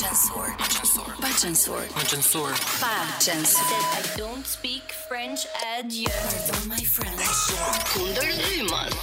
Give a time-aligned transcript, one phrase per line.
[0.00, 3.60] censor censor pa censor pa censor pa censor
[4.00, 5.44] i don't speak french
[5.76, 6.08] ad you
[6.56, 7.20] are my friend
[7.92, 8.96] kundër lymat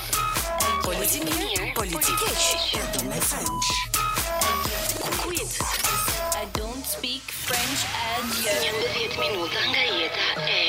[0.81, 3.68] politi mir politi keq Pardon my french
[5.21, 5.54] quit
[6.34, 10.66] i don't speak french ad you një dhjet minuta nga jeta e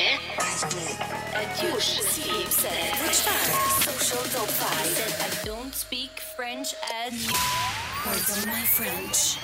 [1.39, 3.45] Ad-dush, si, se, rëqtar,
[3.87, 7.98] so shodho pa, se, I don't speak French, ad-dush.
[8.05, 9.39] Pardon my French.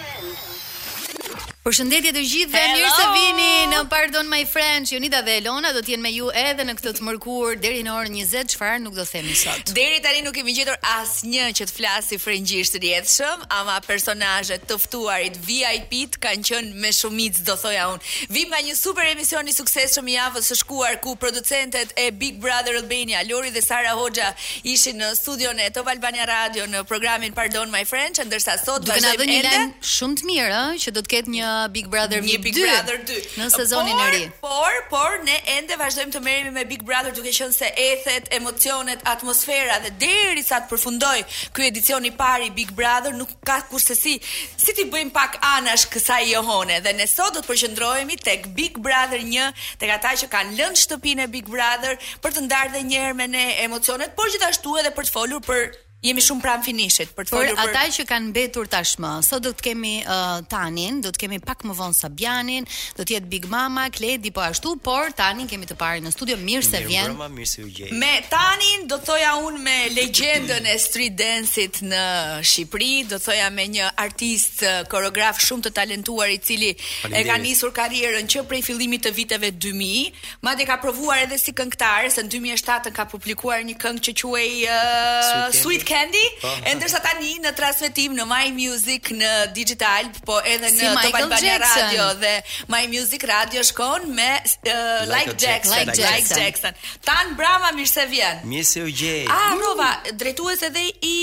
[1.64, 4.90] Përshëndetje të gjithëve, mirë se vini në Pardon My Friends.
[4.92, 7.94] Jonida dhe Elona do të jenë me ju edhe në këtë të mërkurë deri në
[7.96, 9.70] orën 20, çfarë nuk do themi sot.
[9.78, 14.76] Deri tani nuk kemi gjetur asnjë që të flasi frëngjisht të rjedhshëm, ama personazhet të
[14.82, 18.12] ftuarit VIP të kanë qenë me shumicë, do thoja unë.
[18.36, 22.42] Vim nga një super emision i suksesshëm i javës së shkuar ku producentet e Big
[22.44, 24.28] Brother Albania, Lori dhe Sara Hoxha,
[24.74, 28.92] ishin në studion e Top Albania Radio në programin Pardon My Friends, ndërsa sot do
[29.00, 32.20] të kemi një lajm shumë të mirë ë, që do të ketë një Big Brother
[32.20, 32.38] 2.
[32.44, 33.20] Big Brother 2.
[33.38, 34.22] Në sezonin e ri.
[34.42, 39.02] Por, por ne ende vazhdojmë të merremi me Big Brother duke qenë se ethet, emocionet,
[39.14, 41.16] atmosfera dhe derisa të përfundoj
[41.56, 45.38] ky edicion i parë i Big Brother nuk ka kurse si si ti bëjmë pak
[45.54, 50.14] anash kësaj johone dhe ne sot do të përqendrohemi tek Big Brother 1, tek ata
[50.24, 54.14] që kanë lënë shtëpinë Big Brother për të ndarë edhe një herë me ne emocionet,
[54.18, 55.68] por gjithashtu edhe për të folur për
[56.04, 59.10] jemi shumë pranë finishit për të folur për ata që kanë mbetur tashmë.
[59.24, 62.66] Sot do të kemi uh, Tanin, do të kemi pak më vonë Sabianin,
[62.98, 66.36] do të jetë Big Mama, Kledi po ashtu, por Tanin kemi të parë në studio
[66.42, 67.14] mirë se vjen.
[67.16, 67.88] Mirë, mirë se u gjej.
[68.00, 72.02] Me Tanin do thoja unë me legjendën e street dance-it në
[72.50, 74.60] Shqipëri, do thoja me një artist
[74.92, 76.74] koreograf shumë të talentuar i cili
[77.08, 80.12] e ka nisur karrierën që prej fillimit të viteve 2000,
[80.44, 84.54] madje ka provuar edhe si këngëtar, se në 2007 ka publikuar një këngë që quhej
[84.68, 86.74] uh, Sweet, Sweet Candy, e po.
[86.78, 91.54] ndërsa tani në transmetim në My Music në Digital, po edhe në si Top Albania
[91.62, 92.32] Radio dhe
[92.72, 96.40] My Music Radio shkon me uh, like, like, Jackson, like, Jackson.
[96.40, 96.80] like Jackson.
[97.06, 98.42] Tan brava mirë se vjen.
[98.50, 99.22] Mirë se u gjej.
[99.30, 101.14] Ah, prova, drejtues edhe i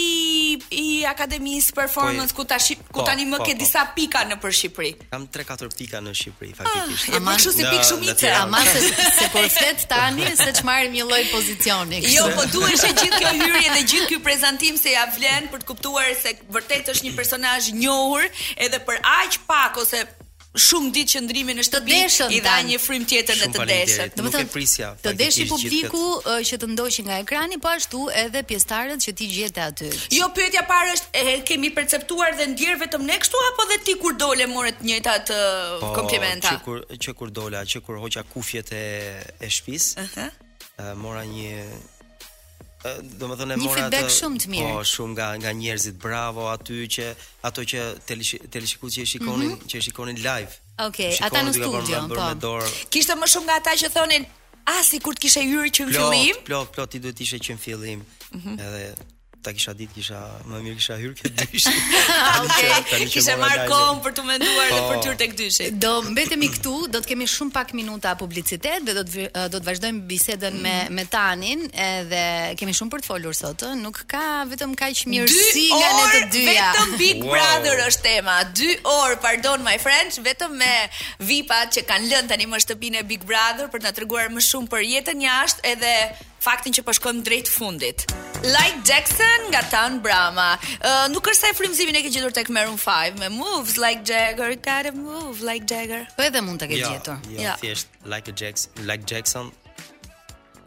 [0.71, 3.61] i Akademis Performance po, ku tash ku po, tani më po, ke po.
[3.65, 4.93] disa pika në për Shqipëri.
[5.11, 7.11] Kam 3-4 pika në Shqipëri ah, faktikisht.
[7.11, 8.87] Ah, e kështu si pik shumice, ama se
[9.57, 12.03] se tani se çmarrim një lloj pozicioni.
[12.15, 15.47] Jo, po duhesh e gjithë kjo hyrje dhe gjithë ky prezant pranë se ja vlen
[15.51, 18.25] për të kuptuar se vërtet është një personazh i njohur
[18.57, 20.03] edhe për aq pak ose
[20.51, 21.97] shumë ditë që ndrimi në shtëpi
[22.35, 24.09] i dha një frym tjetër në të deshën.
[24.17, 24.89] Do të thotë prisja.
[24.99, 26.01] Të deshi publiku
[26.49, 29.87] që të ndoqi nga ekrani, po ashtu edhe pjesëtarët që ti gjete aty.
[30.17, 33.95] Jo pyetja parë është e kemi perceptuar dhe ndier vetëm ne kështu apo dhe ti
[34.03, 35.39] kur dole morët të njëjta të
[35.85, 36.55] po, komplimenta.
[36.59, 38.83] Po kur që kur dola, që kur hoqa kufjet e
[39.39, 39.93] e shtëpis.
[39.95, 40.03] Ëh.
[40.03, 40.93] Uh -huh.
[40.99, 41.55] Mora një
[42.83, 44.69] do të thonë mora shumë të mirë.
[44.77, 47.05] Po, shumë nga nga njerëzit bravo aty që
[47.45, 49.67] ato që teleshikuesit që e shikonin, mm -hmm.
[49.69, 50.53] që e shikonin live.
[50.87, 52.33] Okej, okay, ata në studio, po.
[52.45, 52.63] Dor...
[52.93, 54.23] Kishte më shumë nga ata që thonin,
[54.71, 57.51] "Ah, sikur të kishe hyrë që në fillim." Plot, plot, plot ti duhet ishe që
[57.53, 57.99] në fillim.
[58.31, 58.55] Mm -hmm.
[58.65, 58.93] Edhe
[59.41, 61.65] ta kisha ditë kisha më mirë kisha hyrë këtë dysh.
[62.13, 64.99] Ah, okej, kisha marr kohën për të menduar dhe për po.
[65.03, 65.69] të hyrë tek dyshi.
[65.85, 69.57] Do mbetemi këtu, do të kemi shumë pak minuta publicitet dhe do të eh, do
[69.61, 70.97] të vazhdojmë bisedën me mm.
[70.97, 73.65] me Tanin, edhe eh, kemi shumë për të folur sot.
[73.69, 73.73] Eh.
[73.81, 76.67] Nuk ka vetëm kaq mirësi nga ne të dyja.
[76.75, 78.37] Vetëm Big Brother është tema.
[78.61, 80.73] 2 orë, pardon my friends, vetëm me
[81.29, 84.45] VIP-at që kanë lënë tani më shtëpinë e Big Brother për të na treguar më
[84.51, 85.95] shumë për jetën jashtë edhe
[86.41, 88.07] Faktin që po shkojmë drejt fundit.
[88.41, 90.57] Like Jackson nga Tan Brahma.
[90.81, 94.01] Uh, nuk është sa e frymëzimin e ke gjetur tek Maroon 5 me Moves Like
[94.01, 96.09] Jagger, got a move like Jagger.
[96.17, 97.21] Po edhe mund ta ke jo, gjetur.
[97.29, 99.53] Jo, jo, thjesht Like a Jackson, Like Jackson.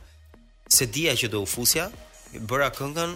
[0.69, 1.91] se dia që do u fusja,
[2.35, 3.11] bëra këngën,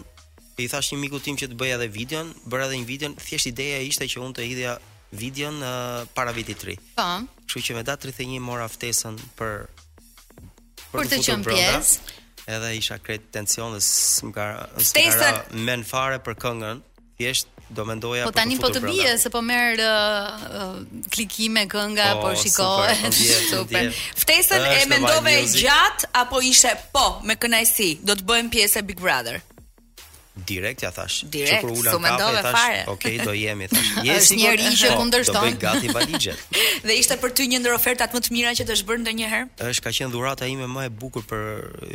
[0.59, 3.47] i thash një miku tim që të bëja edhe videon, bëra edhe një videon, thjesht
[3.47, 4.73] ideja ishte që unë të hidhja
[5.13, 6.77] videon uh, para vitit 3.
[6.99, 7.09] Po.
[7.47, 9.51] Kështu që me datë 31 mora ftesën për
[10.91, 12.01] për, për të qenë pjesë.
[12.55, 16.79] Edhe isha kret tension dhe s'm ka s'ka men fare për këngën.
[17.17, 20.75] Thjesht do mendoja po tani po të bie se po merr uh, uh,
[21.15, 23.89] klikime kënga po, po shikohet super, po super.
[23.89, 24.21] super.
[24.25, 29.41] ftesën e mendove gjat apo ishte po me kënaqësi do të bëjmë pjesë Big Brother
[30.45, 31.23] Direkt ja thash.
[31.31, 32.79] Direkt, që kur ulën kafe tash, fare.
[32.91, 35.45] ok, do jemi thash Jesh një që po, kundërshton.
[35.45, 36.57] Do bëj gati valixhet.
[36.89, 39.47] Dhe ishte për ty një ndër ofertat më të mira që të shbër ndonjëherë?
[39.69, 41.45] është, ka qenë dhurata ime më e bukur për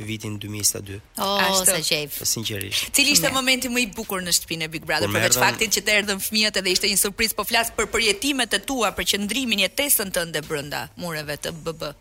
[0.08, 1.02] vitin 2022.
[1.20, 2.22] Oh, Ashtë, sa qejf.
[2.32, 2.88] Sinqerisht.
[2.96, 5.96] Cili ishte momenti më i bukur në shtëpinë Big Brother për vetë faktin që të
[6.00, 10.16] erdhën fëmijët edhe ishte një surprizë, po flas për përjetimet e tua, për qendrimin, jetesën
[10.16, 11.92] tënde brenda mureve të BB.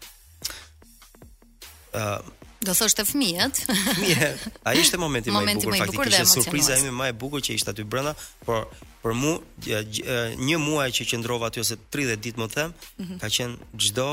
[1.99, 3.59] Ëm Do thosh të fëmijët.
[4.67, 7.71] Ai ishte momenti më i bukur, faktikisht ishte surpriza ime më e bukur që ishte
[7.71, 8.17] aty brenda,
[8.47, 8.65] por
[9.05, 9.83] për mua
[10.43, 13.21] një muaj që qëndrova aty ose 30 ditë më them, mhm.
[13.23, 14.09] ka qenë çdo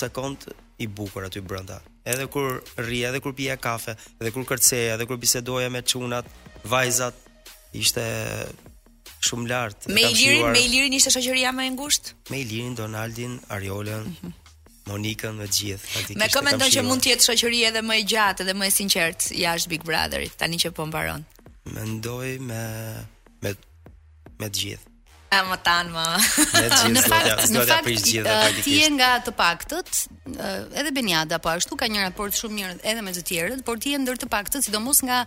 [0.00, 0.48] sekond
[0.82, 1.78] i bukur aty brenda.
[2.04, 6.26] Edhe kur rri, edhe kur pija kafe, edhe kur kërceja, edhe kur bisedoja me çunat,
[6.66, 7.14] vajzat,
[7.72, 8.02] ishte
[9.22, 9.86] shumë lart.
[9.86, 12.14] Me Ilirin, me Ilirin ishte shoqëria më e ngushtë?
[12.34, 14.40] Me Ilirin, Donaldin, Ariolën, mhm.
[14.90, 16.16] Monikën me gjithë.
[16.18, 19.36] Me komendon që mund të jetë shoqëri edhe më e gjatë dhe më e sinqertë
[19.38, 21.22] jashtë Big Brotherit, tani që po mbaron.
[21.76, 22.62] Mendoj me
[23.44, 23.52] me
[24.42, 24.90] me gjithë.
[25.32, 26.02] A më tan më.
[26.92, 27.94] në fakt, në
[28.66, 30.02] ti je nga të paktët,
[30.76, 33.94] edhe Beniada po ashtu ka një raport shumë mirë edhe me të tjerët, por ti
[33.94, 35.22] je ndër të paktët, sidomos nga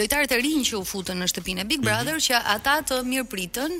[0.00, 1.86] lojtarët e rinj që u futën në shtëpinë Big mhm.
[1.90, 2.28] Brother mm -hmm.
[2.32, 3.78] që ata të mirë pritën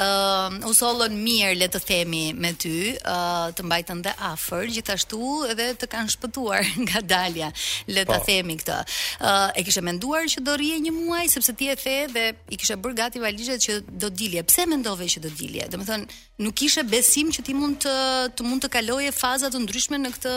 [0.00, 2.72] uh, usollën mirë le të themi me ty,
[3.06, 5.20] uh, të mbajtën dhe afër, gjithashtu
[5.52, 7.50] edhe të kanë shpëtuar nga dalja,
[7.88, 8.24] le ta po.
[8.28, 8.78] themi këtë.
[9.22, 12.56] Uh, e kishe menduar që do rrije një muaj sepse ti e the dhe i
[12.56, 14.42] kishe bërë gati valizhet që do dilje.
[14.46, 15.68] Pse mendove që do dilje?
[15.70, 16.06] Domethën
[16.42, 17.94] nuk kishe besim që ti mund të
[18.36, 20.34] të mund të kaloje faza të ndryshme në këtë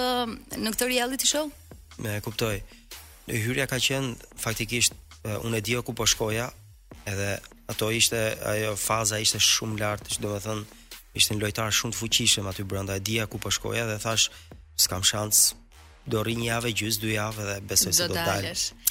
[0.62, 1.50] në këtë reality show?
[1.98, 2.62] Me kuptoj.
[3.27, 4.94] Hyrja ka qenë faktikisht
[5.27, 6.48] unë e dija ku po shkoja
[7.07, 7.33] edhe
[7.67, 10.65] ato ishte ajo faza ishte shumë lart, që do të thonë
[11.19, 12.95] ishte një lojtar shumë të fuqishëm aty brenda.
[12.97, 14.29] E dija ku po shkoja dhe thash,
[14.81, 15.53] s'kam shans,
[16.07, 18.47] do rri një javë gjys, dy javë dhe besoj se do të dal.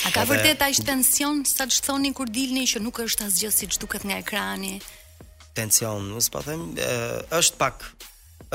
[0.08, 3.80] A ka vërtet ai tension sa të thonin kur dilni që nuk është asgjë siç
[3.84, 4.76] duket nga ekrani?
[5.56, 6.68] Tension, mos pa po them,
[7.40, 7.86] është pak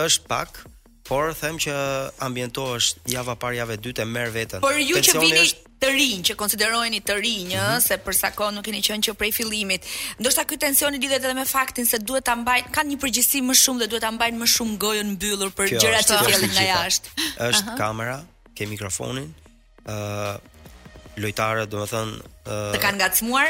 [0.06, 0.62] është pak,
[1.04, 1.74] Por them që
[2.22, 4.62] ambientohesh java parë java dytë e merr veten.
[4.62, 5.70] Por ju që vini është...
[5.82, 7.84] të rinj, që konsiderojeni të rinj, ëh, mm -hmm.
[7.88, 9.86] se për sa kohë nuk keni qenë që prej fillimit.
[10.22, 13.54] Ndoshta ky tensioni lidhet edhe me faktin se duhet ta mbajnë, kanë një përgjegjësi më
[13.64, 17.08] shumë dhe duhet ta mbajnë më shumë gojën mbyllur për gjërat që kanë nga jashtë.
[17.50, 17.78] Është uh -huh.
[17.82, 18.18] kamera,
[18.56, 20.70] ke mikrofonin, ëh, uh,
[21.22, 22.14] lojtarët, domethënë,
[22.46, 23.48] ëh, uh, të kanë ngacmuar.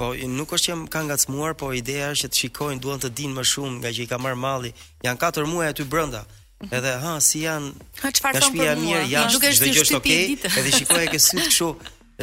[0.00, 0.04] Po
[0.38, 3.34] nuk është që më kanë ngacmuar, po ideja është që të shikojnë, duan të dinë
[3.38, 4.70] më shumë nga që i ka marr malli.
[5.04, 6.20] Jan 4 muaj aty brenda.
[6.24, 6.35] Ëh,
[6.72, 7.72] Edhe ha si janë.
[8.00, 10.36] Ha çfarë thon për mirë, ja, nuk është dhe okay.
[10.48, 11.70] Edhe shikoj e ke sy të kështu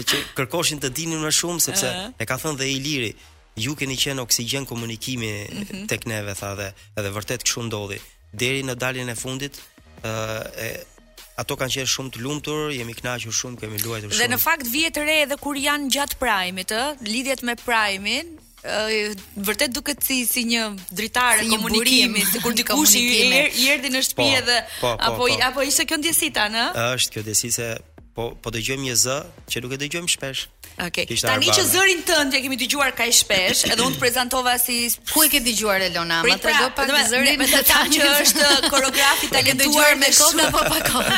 [0.09, 3.11] që kërkoshin të dinin më shumë sepse e ka thënë dhe Iliri,
[3.61, 5.83] ju keni qenë oksigjen komunikimi mm -hmm.
[5.91, 7.99] tek neve tha dhe edhe vërtet kështu ndodhi.
[8.41, 9.53] Deri në daljen e fundit
[10.01, 10.69] ë uh, e
[11.41, 14.21] ato kanë qenë shumë të lumtur, jemi kënaqur shumë, kemi luajtur shumë.
[14.23, 18.33] Dhe në fakt vihet re edhe kur janë gjatë prajmit, ë, lidhjet me prajmin,
[18.63, 22.85] vërtet duket si si një dritare si komunikimi, sikur di komunikimi.
[22.85, 25.37] Si er, I erdhi në shtëpi po, edhe po, po, apo po.
[25.49, 26.67] apo ishte kjo ndjesita, ë?
[26.95, 27.67] Është kjo ndjesitë,
[28.15, 28.95] po po dëgjojmë një
[29.51, 30.47] që nuk e dëgjojmë shpesh.
[30.81, 31.05] Okej.
[31.05, 31.17] Okay.
[31.21, 35.21] Tani që zërin tënd ja kemi dëgjuar kaq shpesh, edhe unë të prezantova si ku
[35.25, 39.21] e ke dëgjuar Elona, më pra, trego pak të zërin me ta që është koreograf
[39.21, 41.11] i talentuar me kod apo pa kod.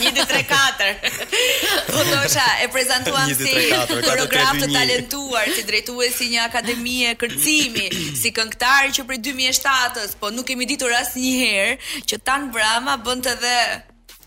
[0.00, 1.22] 1 2 3 4.
[1.88, 3.54] Fotosha e prezantuam si
[4.04, 7.86] koreograf i talentuar, si drejtues si një akademi e kërcimi,
[8.20, 13.56] si këngëtar që prej 2007-s, po nuk kemi ditur asnjëherë që Tan Brama bënte edhe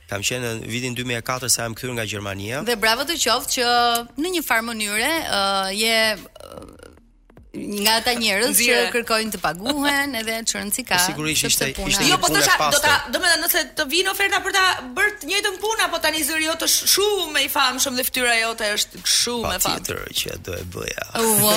[0.08, 2.62] Kam qenë në vitin 2004 sa jam kthyer nga Gjermania.
[2.64, 3.70] Dhe bravo të qoftë që
[4.22, 6.92] në një farë mënyre uh, je uh,
[7.56, 10.98] nga ata njerëz që kërkojnë të paguhen edhe çrën si ka.
[11.04, 14.64] Sigurisht ishte ishte jo po thosha do ta do nëse të vinë oferta për ta
[14.96, 18.70] bërë të njëjtën punë apo tani zëri jot është shumë i famshëm dhe fytyra jote
[18.76, 19.76] është shumë e famshme.
[19.84, 21.06] Patjetër që do e bëja.
[21.42, 21.52] Po.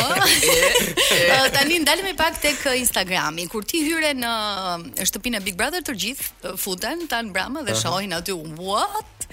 [1.57, 3.47] tani ndalem pak tek Instagrami.
[3.51, 4.35] Kur ti hyre në
[5.03, 9.27] shtëpinë e Big Brother të gjithë futen tan brama dhe shohin aty what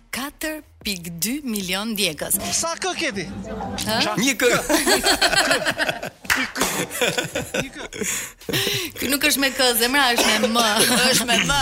[0.00, 2.38] 4 1.2 milion djegës.
[2.56, 3.24] Sa kë keti?
[4.16, 4.48] Një kë.
[8.96, 10.62] Kë nuk është me kë zemra, është me më.
[11.10, 11.58] është me më.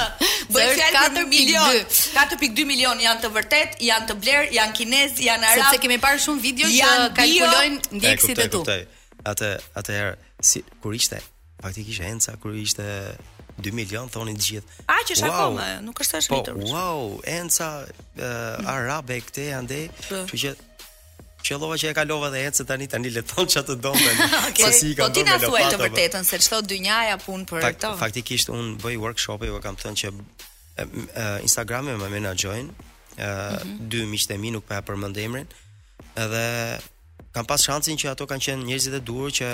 [0.55, 1.81] Bëj 4 milion.
[2.15, 5.65] 4.2 milion janë të vërtet, janë të bler, janë kinez, janë arab.
[5.73, 8.63] Sepse kemi parë shumë video që kalkulojnë ndjekësit e tu.
[9.33, 9.51] Atë
[9.83, 11.19] atëherë si kur ishte
[11.59, 12.87] faktikisht Enca kur ishte
[13.59, 14.81] 2 milion thonin të gjithë.
[14.87, 15.37] A që është wow.
[15.39, 16.59] akoma, nuk është ashtu ritur.
[16.63, 20.55] Po, wow, enca uh, arabe këte ande, kështu që
[21.49, 23.95] Qëllova që e ka lova dhe ecë tani tani le të thon çfarë të dom
[24.75, 25.85] Si po ti na thuaj të po.
[25.85, 27.93] vërtetën se çfarë dynjaja pun për Fakt, to.
[28.01, 31.07] Faktikisht un bëj workshop e u jo, kam thënë që eh,
[31.47, 32.75] Instagrami më menaxhojn eh,
[33.23, 33.87] mm -hmm.
[33.95, 35.47] dy miqtë mi nuk pa përmend emrin.
[36.25, 36.45] Edhe
[37.35, 39.47] kam pas shancin që ato kanë qenë njerëzit e duhur që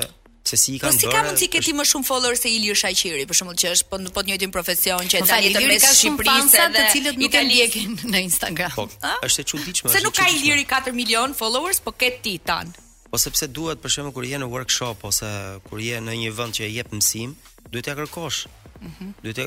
[0.49, 1.01] se si i po, kanë bërë.
[1.01, 3.71] Po si ka mundsi ke ti më shumë follower se Ilir Shaqiri, për shembull që
[3.75, 6.87] është po në po të njëjtin profesion që tani po, të mes Shqipërisë dhe të
[6.95, 8.75] cilët nuk e ndjekin në Instagram.
[8.77, 8.89] Po,
[9.27, 9.95] është e çuditshme.
[9.95, 12.75] Se nuk ka Iliri 4 milion followers, po ket ti tan.
[13.09, 15.31] Po sepse duhet për shembull kur je në workshop ose
[15.71, 17.33] kur je në një vend që e jep mësim,
[17.73, 18.45] duhet t'ja kërkosh.
[18.85, 19.13] Mhm.
[19.25, 19.39] duhet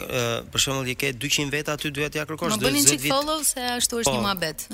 [0.50, 2.58] për shembull je ke 200 veta aty duhet t'ja kërkosh.
[2.58, 4.66] Më bënin çik follow se ashtu është një muhabet.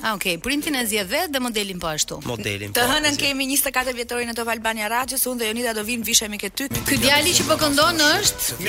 [0.00, 2.16] Ah, okay, printin e zgjedh vetë dhe modelin po ashtu.
[2.24, 2.70] Modelin.
[2.72, 6.00] Të po, hënën kemi 24 vjetorin në Topa Albania Radio, unë dhe Jonita do vim
[6.06, 6.80] vishemi këtë ty.
[6.88, 8.62] Ky djali që po këndon është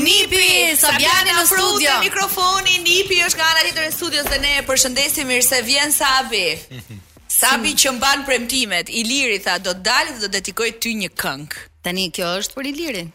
[0.00, 0.42] Nipi,
[0.80, 1.92] Sabiani në studio.
[2.08, 5.92] Mikrofoni Nipi është nga ana tjetër e studios dhe ne e përshëndesim mirë se vjen
[6.02, 6.46] Sabi.
[7.44, 11.10] Sapi që mban premtimet, Iliri tha do të dalë dhe do të dedikoj ty një
[11.20, 11.64] këngë.
[11.84, 13.10] Tani kjo është për Ilirin.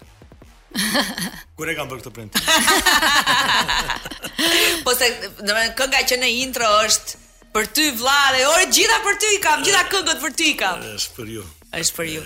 [1.57, 2.51] Kur e kanë bërë këtë premtim?
[4.86, 5.09] po se
[5.50, 7.17] do kënga që në intro është
[7.57, 10.86] për ty vlla dhe orë gjitha për ty kam, gjitha këngët për ty kam.
[10.93, 11.48] Është për ju.
[11.83, 12.24] Është për ju.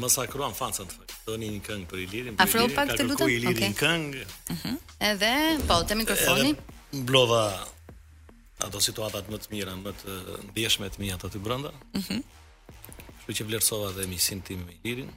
[0.00, 1.12] Më sakruan kruan të fakt.
[1.28, 2.40] Doni një këngë për Ilirin?
[2.40, 3.36] Afro pak të lutem.
[3.52, 3.72] Okej.
[3.74, 4.24] Okay.
[4.24, 4.56] Ëh.
[4.56, 4.76] Uh -huh.
[5.12, 5.34] Edhe
[5.68, 6.56] po te mikrofoni.
[7.02, 7.46] Mblodha
[8.64, 10.14] ato situatat më të mira, më të
[10.52, 11.72] ndjeshme të mia ato të brenda.
[11.92, 12.02] Mhm.
[12.14, 12.24] Mm
[13.26, 15.08] Kështu që vlerësova dhe misionin tim me Irin.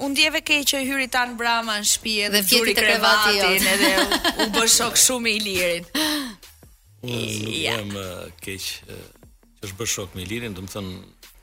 [0.04, 3.40] u ndjeve keq që hyri tan brama në shtëpi edhe fjeti krevati
[3.72, 3.94] edhe
[4.36, 5.88] u, bë shok shumë i Ilirin.
[7.08, 7.96] Unë nuk jam
[8.44, 9.00] keq që
[9.64, 10.92] është bëshok shok me Ilirin, domethënë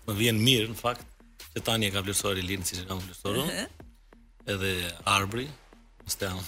[0.06, 3.42] më vjen mirë në fakt që tani e ka vlerësuar Ilirin siç e kam vlerësuar
[3.42, 3.58] Uh mhm.
[3.58, 3.87] -huh
[4.48, 5.48] edhe arbri,
[6.08, 6.48] mos të janë.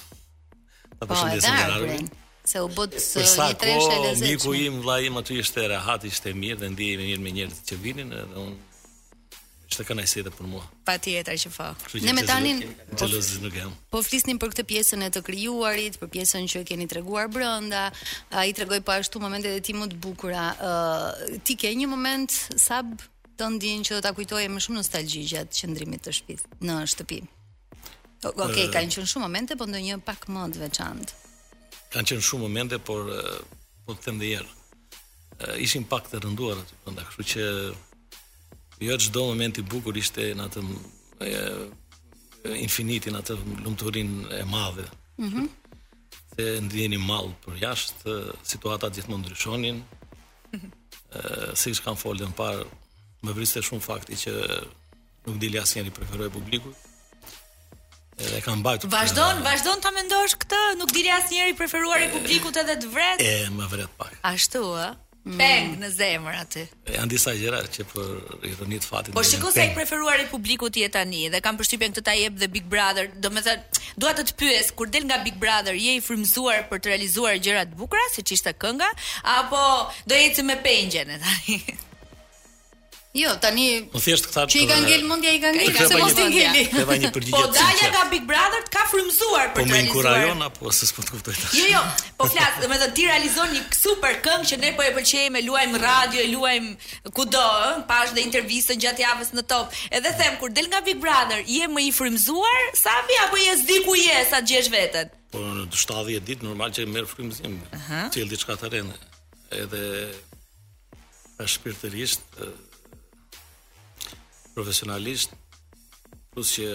[1.01, 2.07] Po, edhe arbrin,
[2.47, 4.31] se u botë një treshe e dhe zeqme.
[4.31, 7.23] Përsa ko, mi im, vla im, aty ishte rahat, ishte mirë, dhe ndihë i mirë
[7.27, 8.57] me njerët që vinin, edhe unë,
[9.69, 10.63] është kanë ai sëta për mua.
[10.89, 11.69] Patjetër që fa.
[12.03, 12.63] Ne me tanin
[12.99, 13.75] xhelozi nuk jam.
[13.93, 17.85] Po flisnim për këtë pjesën e të krijuarit, për pjesën që e keni treguar brenda.
[18.33, 20.49] Ai tregoi po ashtu momente e tij më të bukura.
[20.57, 24.81] Ë uh, ti ke një moment sa të ndin që do ta kujtoje më shumë
[24.81, 27.21] nostalgji qëndrimit të shtëpit në shtëpi.
[28.19, 31.19] Okej, okay, uh, kanë qenë shumë momente, por ndonjë pak më të veçantë.
[31.93, 33.07] Kanë qenë shumë momente, por
[33.87, 34.55] po uh, them dhe herë.
[35.39, 37.45] Uh, ishin pak të rënduar aty brenda, kështu që
[38.89, 40.65] jo çdo moment i bukur ishte në atë
[42.59, 43.35] infinitin atë
[43.65, 44.89] lumturinë e madhe.
[45.23, 45.29] Mhm.
[45.39, 45.47] Mm
[46.39, 48.13] Se ndjeni mall për jashtë,
[48.47, 49.79] situata gjithmonë ndryshonin.
[49.79, 50.69] Ëh, mhm.
[51.59, 52.63] siç kanë folën parë,
[53.25, 54.35] më vriste shumë fakti që
[55.25, 56.75] nuk dili asnjëri preferoi publikut.
[58.19, 58.89] Edhe e mbajtur.
[58.91, 63.21] Vazdon, vazdon ta mendosh këtë, nuk dili asnjëri preferuar i publikut edhe të vret.
[63.23, 64.17] E më vret pak.
[64.27, 64.89] Ashtu ë.
[65.29, 65.35] Mm.
[65.37, 66.61] Peng në zemër aty.
[66.95, 68.03] Jan disa gjëra që po
[68.47, 69.13] i të fatin.
[69.13, 72.39] Po shikoj se i preferuari i publikut je tani dhe kanë përshtypjen këtë ta jep
[72.39, 73.09] dhe Big Brother.
[73.23, 76.93] Domethënë, dua të të pyes, kur del nga Big Brother, je i frymzuar për të
[76.95, 78.87] realizuar gjëra të bukura siç ishte kënga
[79.37, 79.61] apo
[80.07, 81.61] do ecim me pengjen tani?
[83.13, 83.87] Jo, tani.
[83.89, 86.57] Po thjesht këta që i kanë ngel mundja i kanë ngel, se mos i ngel.
[87.33, 89.65] Po dalja nga Big Brother ka frymzuar për po të realizuar.
[89.65, 91.35] Po me inkurajon apo se s'po të kuptoj.
[91.57, 91.81] Jo, jo.
[92.19, 95.41] Po flas, do të thotë ti realizon një super këngë që ne po e pëlqejmë,
[95.41, 99.73] e luajmë radio, e luajmë kudo, ëh, pash dhe intervistën gjatë javës në top.
[99.89, 102.69] Edhe them kur del nga Big Brother, je më i frymzuar
[103.09, 105.09] vi, apo je zdi ku je sa djesh veten?
[105.33, 107.57] Po në 70 ditë normal që merr frymzim.
[108.13, 109.01] Cil diçka të rënë.
[109.65, 109.85] Edhe
[111.49, 112.43] shpirtërisht,
[114.59, 115.29] profesionalisht,
[116.33, 116.65] plus që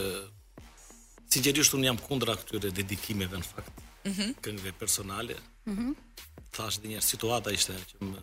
[1.35, 3.83] sinqerisht un jam kundër këtyre dedikimeve në fakt.
[4.09, 4.31] Mhm.
[4.31, 5.37] Mm Këngëve personale.
[5.69, 5.91] Mhm.
[5.91, 8.21] Mm Tash një situata ishte që më,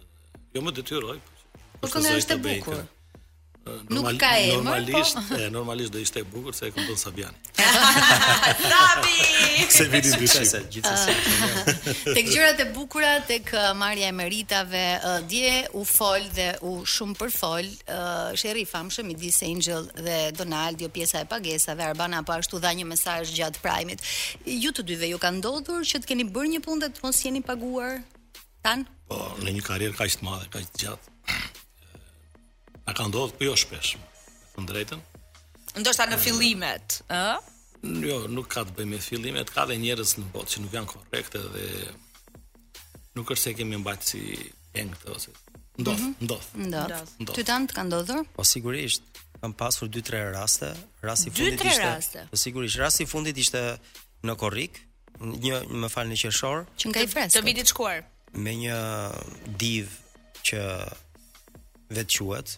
[0.55, 1.17] jo më detyroj.
[1.21, 2.79] Po Por kjo është e bukur.
[3.63, 4.55] Normal, nuk ka emër.
[4.57, 4.61] Po.
[4.65, 5.35] Normalisht, po?
[5.37, 7.35] e, normalisht do ishte e bukur se e kupton Sabiani.
[8.73, 9.15] Sabi!
[9.75, 10.17] se vidi dyshim.
[10.19, 11.35] Gjithsesi, gjithsesi.
[11.45, 12.09] Ah.
[12.15, 16.73] tek gjërat e bukura, tek uh, marrja e meritave, uh, dje u fol dhe u
[16.95, 22.23] shumë përfol uh, Sherry Famshëm i Dis Angel dhe Donald, jo pjesa e pagesave, Arbana
[22.25, 24.01] po ashtu dha një mesazh gjatë Prime-it.
[24.49, 27.45] Ju të dyve ju ka ndodhur që të keni bërë një punë të mos jeni
[27.45, 27.99] paguar?
[28.65, 28.89] Tan?
[29.09, 31.19] Po, në një karrierë kaq të madhe, kaq të gjatë.
[32.87, 33.95] Na ka ndodhur po jo shpesh.
[34.57, 35.01] Në drejtën?
[35.81, 37.21] Ndoshta në fillimet, ë?
[38.05, 40.89] Jo, nuk ka të bëjë me fillimet, ka dhe njerëz në botë që nuk janë
[40.91, 41.65] korrektë dhe
[43.17, 44.21] nuk është se kemi mbajtur si
[44.73, 45.33] peng këto ose.
[45.81, 46.13] Ndodh, mm -hmm.
[46.25, 46.47] ndodh.
[47.23, 47.35] Ndodh.
[47.37, 48.19] Ty tan të ka ndodhur?
[48.35, 49.01] Po sigurisht,
[49.41, 50.69] kam pasur 2-3 raste,
[51.09, 51.85] rasti i fundit ishte.
[51.85, 52.19] 2-3 raste.
[52.31, 53.61] Po sigurisht, rasti i fundit ishte
[54.27, 54.73] në Korrik,
[55.43, 57.33] një më falni qershor, që nga i fresk.
[57.35, 57.99] Të vitit shkuar.
[58.43, 58.77] Me një
[59.63, 59.87] div
[60.47, 60.57] që
[61.95, 62.49] vetë quhet,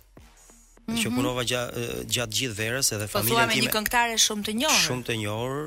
[0.85, 0.99] Mm -hmm.
[1.03, 1.15] që mhm.
[1.15, 3.53] punova gjatë gjat gjithë verës edhe po familja time.
[3.53, 4.81] Po me një këngëtare shumë të njohur.
[4.87, 5.61] Shumë të njohur.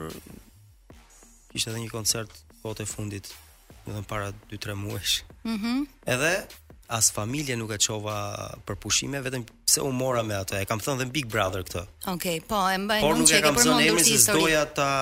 [1.53, 2.31] Kishte edhe një koncert
[2.63, 3.27] botë fundit,
[3.87, 5.17] më vonë para 2-3 muajsh.
[5.23, 5.55] Mhm.
[5.73, 5.81] Mm
[6.13, 6.33] edhe
[6.99, 8.19] as familja nuk e çova
[8.67, 10.55] për pushime, vetëm se u mora me atë.
[10.61, 11.83] E kam thënë dhe Big Brother këtë.
[11.83, 14.93] Okej, okay, po, e mbaj mend se e kam thënë emrin se doja ta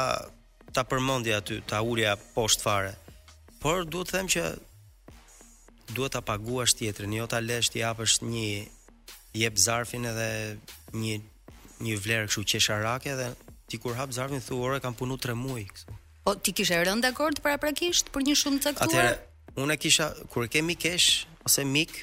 [0.74, 2.92] ta përmendja aty, ta ulja poshtë fare.
[3.60, 4.44] Por duhet të them që
[5.94, 8.50] duhet ta paguash tjetrin, jo ta lësh ti hapësh një
[9.34, 10.28] jep zarfin edhe
[10.94, 11.16] një
[11.84, 13.28] një vlerë kështu qesharake dhe
[13.70, 15.94] ti kur hap zarfin thua ore kam punu 3 muaj kështu.
[16.24, 19.08] Po ti kishe rënë dakord para prakisht për një shumë të caktuar?
[19.08, 21.94] Atëherë unë kisha kur kemi kesh ose mik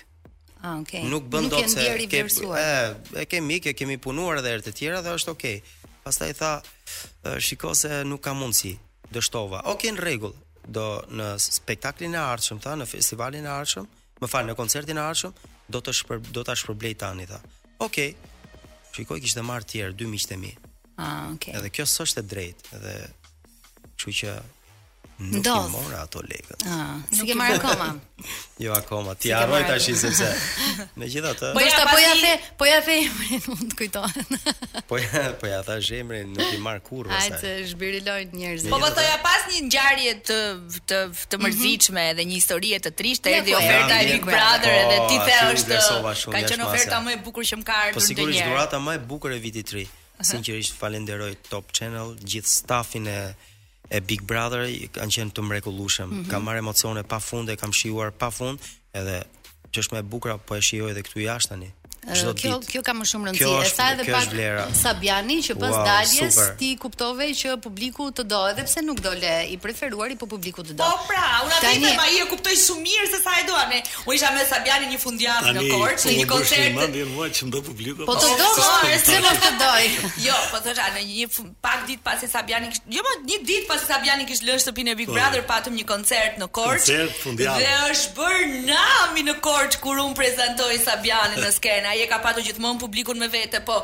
[0.61, 1.01] Ah, okay.
[1.09, 2.73] Nuk bën dot se ke e,
[3.17, 5.55] e ke mik, e kemi punuar edhe herë të tjera dhe është okay.
[6.03, 6.50] Pastaj tha,
[7.41, 8.75] shiko se nuk ka mundsi.
[9.09, 9.63] Dështova.
[9.65, 10.35] Okej, okay, në rregull.
[10.69, 10.83] Do
[11.17, 13.88] në spektaklin e artshëm, tha, në festivalin e artshëm,
[14.21, 15.33] më fal, në koncertin e artshëm,
[15.71, 17.39] do të shpër, do ta shpërblej tani tha.
[17.87, 18.11] Okej.
[18.11, 18.91] Okay.
[18.95, 20.53] Shikoj kishte marr tjerë dy të mi.
[21.01, 21.55] Ah, okay.
[21.57, 22.95] Edhe kjo s'është e drejtë, edhe
[23.95, 24.33] kështu që
[25.29, 25.37] Do.
[25.55, 26.63] Nuk i mora ato lekët.
[26.65, 27.89] ah, nuk ke marr akoma.
[28.63, 30.13] jo akoma, ti harroj tash sepse.
[30.17, 30.85] Se.
[30.97, 34.39] Megjithatë, po do të Po ja the, po ja the emrin, mund të kujtohen.
[34.89, 37.37] Po ja, po ja tash emrin, nuk i marr kurrë asaj.
[37.37, 38.65] Ai të zhbirëloj njerëz.
[38.71, 40.39] Po vetë po ja pas një ngjarje të
[40.89, 41.46] të të mhm.
[41.46, 45.22] mërzitshme dhe një histori e të trishtë, edhe po, oferta e Big Brother edhe ti
[45.27, 48.01] the është ka qenë oferta më e bukur që më ka ardhur ndonjëherë.
[48.01, 49.85] Po sigurisht durata më e bukur e vitit 3.
[50.31, 53.19] Sinqerisht falenderoj Top Channel, gjithë stafin e
[53.91, 54.63] e Big Brother
[54.95, 56.07] kanë qenë të mrekullueshëm.
[56.13, 56.29] Mm -hmm.
[56.31, 58.57] Kam marr emocione pafund e kam shijuar pafund
[58.95, 59.17] edhe
[59.71, 61.69] që është më e bukur po e shijoj edhe këtu jashtë tani.
[62.01, 62.66] Kjo dit.
[62.66, 63.46] kjo ka më shumë rëndësi.
[63.46, 66.55] Është, e sa edhe pak Sabiani që pas wow, daljes super.
[66.57, 70.66] ti kuptove që publiku të do, edhe pse nuk do le i preferuari, po publiku
[70.66, 70.81] të do.
[70.81, 71.92] Po pra, unë atë Tani...
[72.00, 73.83] ma i e kuptoj shumë mirë se sa e dua ne.
[74.09, 76.79] Unë isha me Sabiani një fundjavë në Korçë, po një koncert.
[76.79, 78.09] Tani, mendjen që ndo publiku.
[78.09, 78.74] Po, po të do, po,
[79.05, 79.87] se mos të doj.
[80.27, 81.29] jo, po thosha në një
[81.61, 84.96] pak ditë pas se Sabiani, jo më një ditë pas se Sabiani kishte lënë shtëpinë
[84.98, 86.90] e Big Brother, patëm një koncert në Korçë.
[86.98, 87.61] Koncert fundjavë.
[87.61, 92.19] Dhe është bër nami në Korçë kur un prezantoi Sabianin në skenë ai e ka
[92.23, 93.75] patur gjithmonë publikun me vete, po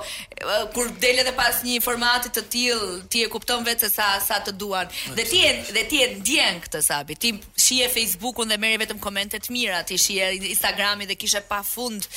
[0.75, 4.39] kur del edhe pas një formati të till, ti e kupton vetë se sa sa
[4.45, 4.87] të duan.
[5.17, 7.17] Dhe ti e dhe ti e ndjen këtë sapi.
[7.23, 7.33] Ti
[7.67, 12.07] shije Facebookun dhe merr vetëm komente të mira, ti shije Instagramin dhe kishe pafund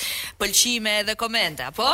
[0.41, 1.89] pëlqime dhe komente, apo?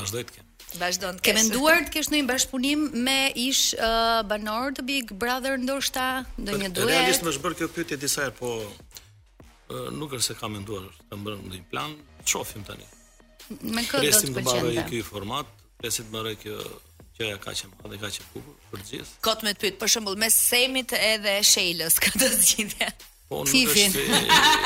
[0.00, 0.44] Vazhdoj të
[0.76, 1.16] Vazhdon.
[1.24, 6.08] Ke menduar të kesh ndonjë bashkëpunim me ish uh, banor të Big Brother ndoshta,
[6.40, 6.90] ndonjë duhet.
[6.90, 8.52] Realisht më zgjbor kjo pyetje disa herë, po
[9.96, 11.96] nuk është se kam menduar të bëj ndonjë plan,
[12.28, 12.84] shohim tani.
[13.72, 14.54] Me kë do të pëlqente?
[14.54, 16.56] Presim ky format, presim të mbaroj kjo
[17.18, 19.14] që ka qenë madhe, ka qenë bukur për gjithë.
[19.24, 22.88] Kot me të pyet, për shembull, me Semit edhe Shelës këtë zgjidhje.
[23.26, 24.02] Po nuk është.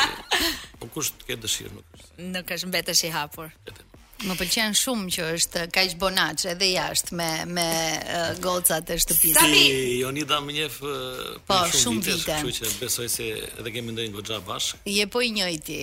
[0.81, 2.11] po kush të ke dëshirë nuk është.
[2.37, 3.53] Nuk është mbetesh i hapur.
[4.21, 7.69] Më pëlqen shumë që është kaq bonaç edhe jashtë me me
[8.45, 9.33] gocat e shtëpisë.
[9.39, 13.97] Sa Joni Jonida më njeh po, shumë, shumë vite, kështu që besoj se edhe kemi
[13.97, 14.85] ndërin goxha bashk.
[14.93, 15.81] Je po i njëjti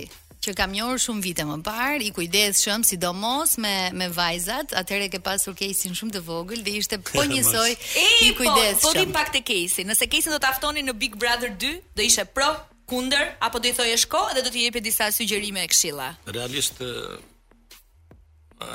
[0.48, 5.22] që kam njohur shumë vite më parë, i kujdesshëm, sidomos me me vajzat, atëherë ke
[5.24, 8.82] pasur kesin shumë të vogël dhe ishte po njësoj i po, po, kujdesshëm.
[8.82, 9.86] Po, po tim pak te kesi.
[9.88, 12.52] Nëse kesin do ta ftonin në Big Brother 2, do ishte pro
[12.88, 16.12] kundër apo do i thojë shko dhe do t'i jepë disa sugjerime e këshilla.
[16.32, 17.18] Realisht eh,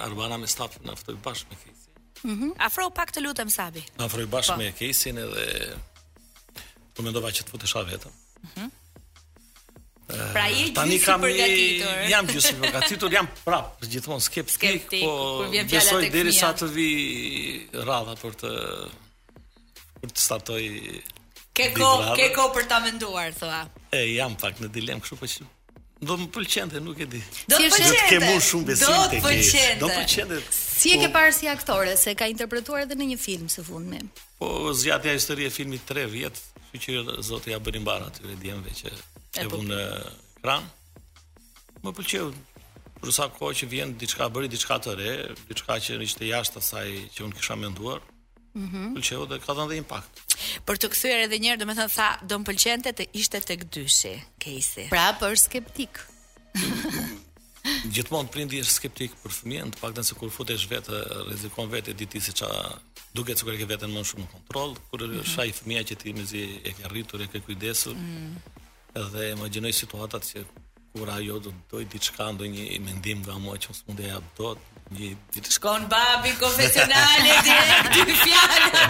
[0.05, 1.97] Arbana me staf në aftë bashkë me Kesin.
[2.27, 2.35] Mhm.
[2.35, 3.81] Mm Afro pak të lutem Sabi.
[4.05, 4.61] Afroj bashkë po.
[4.61, 5.49] me Kesin edhe
[6.93, 8.21] po mendova që të futesha vetëm.
[8.45, 8.65] Mhm.
[8.69, 8.79] Mm
[10.09, 12.01] Eh, pra i gjysi i përgatitur.
[12.13, 16.89] Jam gjysi i përgatitur, jam prap gjithmonë skeptik, skeptik, po besoj derisa të vi
[17.87, 18.53] radha për të
[20.03, 20.65] për të statoj
[21.53, 23.61] Ke kohë, për ta menduar, thua.
[23.93, 25.49] E jam pak në dilem kështu po që
[26.03, 27.21] Do më pëlqente, nuk e di.
[27.47, 27.83] Do të pëlqente.
[27.83, 29.77] Do të kemu shumë besim Do të pëlqente.
[29.79, 30.41] Do të pëlqente.
[30.57, 33.63] Si e ke po- parë si aktore, se ka interpretuar edhe në një film së
[33.69, 34.01] fundmi?
[34.41, 36.41] Po zgjatja e historisë e filmit 3 vjet,
[36.73, 38.97] kështu që zoti ja bënim barra aty, që
[39.41, 39.77] e bu në
[40.37, 40.67] ekran.
[41.83, 42.31] Më pëlqeu
[43.03, 45.13] për sa kohë që vjen diçka bëri diçka të re,
[45.49, 48.01] diçka që ishte jashtë asaj që unë kisha menduar.
[48.55, 48.77] Mhm.
[48.77, 50.21] Mm pëlqeu dhe ka dhënë dhe impakt.
[50.69, 54.13] Për të kthyer edhe një herë, domethënë tha, do pëlqente të ishte tek dyshi,
[54.45, 54.89] Casey.
[54.93, 56.03] Pra për skeptik.
[57.95, 62.21] Gjithmonë prindi është skeptik për fëmijën, të të nëse kur futesh vetë rrezikon vetë ditë
[62.27, 62.49] si ç'a
[63.17, 65.53] duket se e ke veten më shumë në kontroll, kur mm -hmm.
[65.59, 67.95] fëmia që ti mezi e ke rritur e ke kujdesur.
[67.95, 68.61] Mm -hmm
[68.97, 70.43] edhe imagjinoj situatat që
[70.93, 74.61] kur ajo do të doj diçka ndonjë mendim nga mua që s'mund të e dot
[74.93, 78.83] një ditë shkon babi konvencionale direkt dy fjalë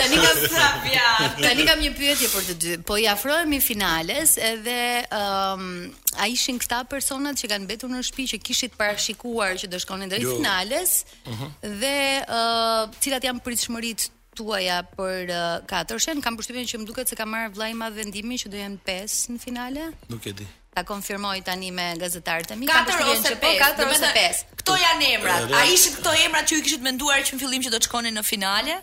[0.00, 4.38] tani kam sa fjalë tani kam një pyetje për të dy po i afrohemi finales
[4.52, 4.80] edhe
[5.20, 9.82] um, a ishin këta personat që kanë mbetur në shtëpi që kishit parashikuar që do
[9.84, 10.38] shkonin drejt jo.
[10.40, 11.42] finales uh mhm.
[11.44, 11.74] -huh.
[11.82, 11.96] dhe
[12.40, 17.26] uh, cilat janë pritshmëritë tuaja për uh, katërshen, kam përshtypjen që më duket se ka
[17.26, 19.86] marrë vlajma vendimi vendimin që do jenë 5 në finale.
[20.12, 20.46] Nuk e di.
[20.76, 24.18] Ta konfirmoj tani me gazetarët e mi, kam përshtypjen që po, 4 ose 5.
[24.18, 25.48] Dhe, këto janë emrat.
[25.58, 28.18] A ishin këto emrat që ju kishit menduar që në fillim që do të shkonin
[28.20, 28.78] në finale?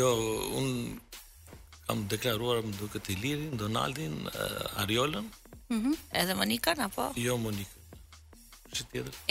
[0.00, 0.10] Jo,
[0.58, 0.70] un
[1.86, 5.30] kam deklaruar më duket i Lirin, Donaldin, uh, Ariolën.
[5.68, 5.78] Mhm.
[5.78, 7.12] Mm edhe Monikën apo?
[7.22, 7.74] Jo, Monikën.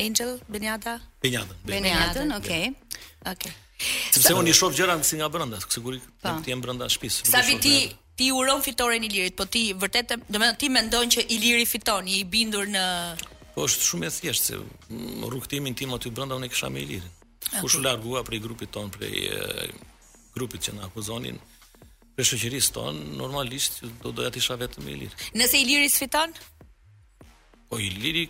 [0.02, 0.96] Angel Benjata?
[1.22, 1.54] Benjata.
[1.66, 2.72] Benjata, okay.
[3.30, 3.52] Okay.
[3.80, 7.28] Sepse unë i shof gjëra si nga brenda, sigurisht nuk ti jam brenda shtëpisë.
[7.30, 11.28] Sa viti ti uron fitoren Ilirit, po ti vërtet do të thënë ti mendon që
[11.36, 12.84] Iliri fiton, i bindur në
[13.58, 17.14] Po është shumë e thjeshtë se mm, rrugtimin tim aty brenda unë kisha me Ilirin.
[17.62, 19.30] Kush u largua prej grupit ton, prej
[20.36, 21.38] grupit që na akuzonin
[22.18, 25.30] për shoqërisë ton, normalisht do doja të isha vetëm me Ilirin.
[25.38, 26.34] Nëse Iliri sfiton?
[27.70, 28.26] Po Iliri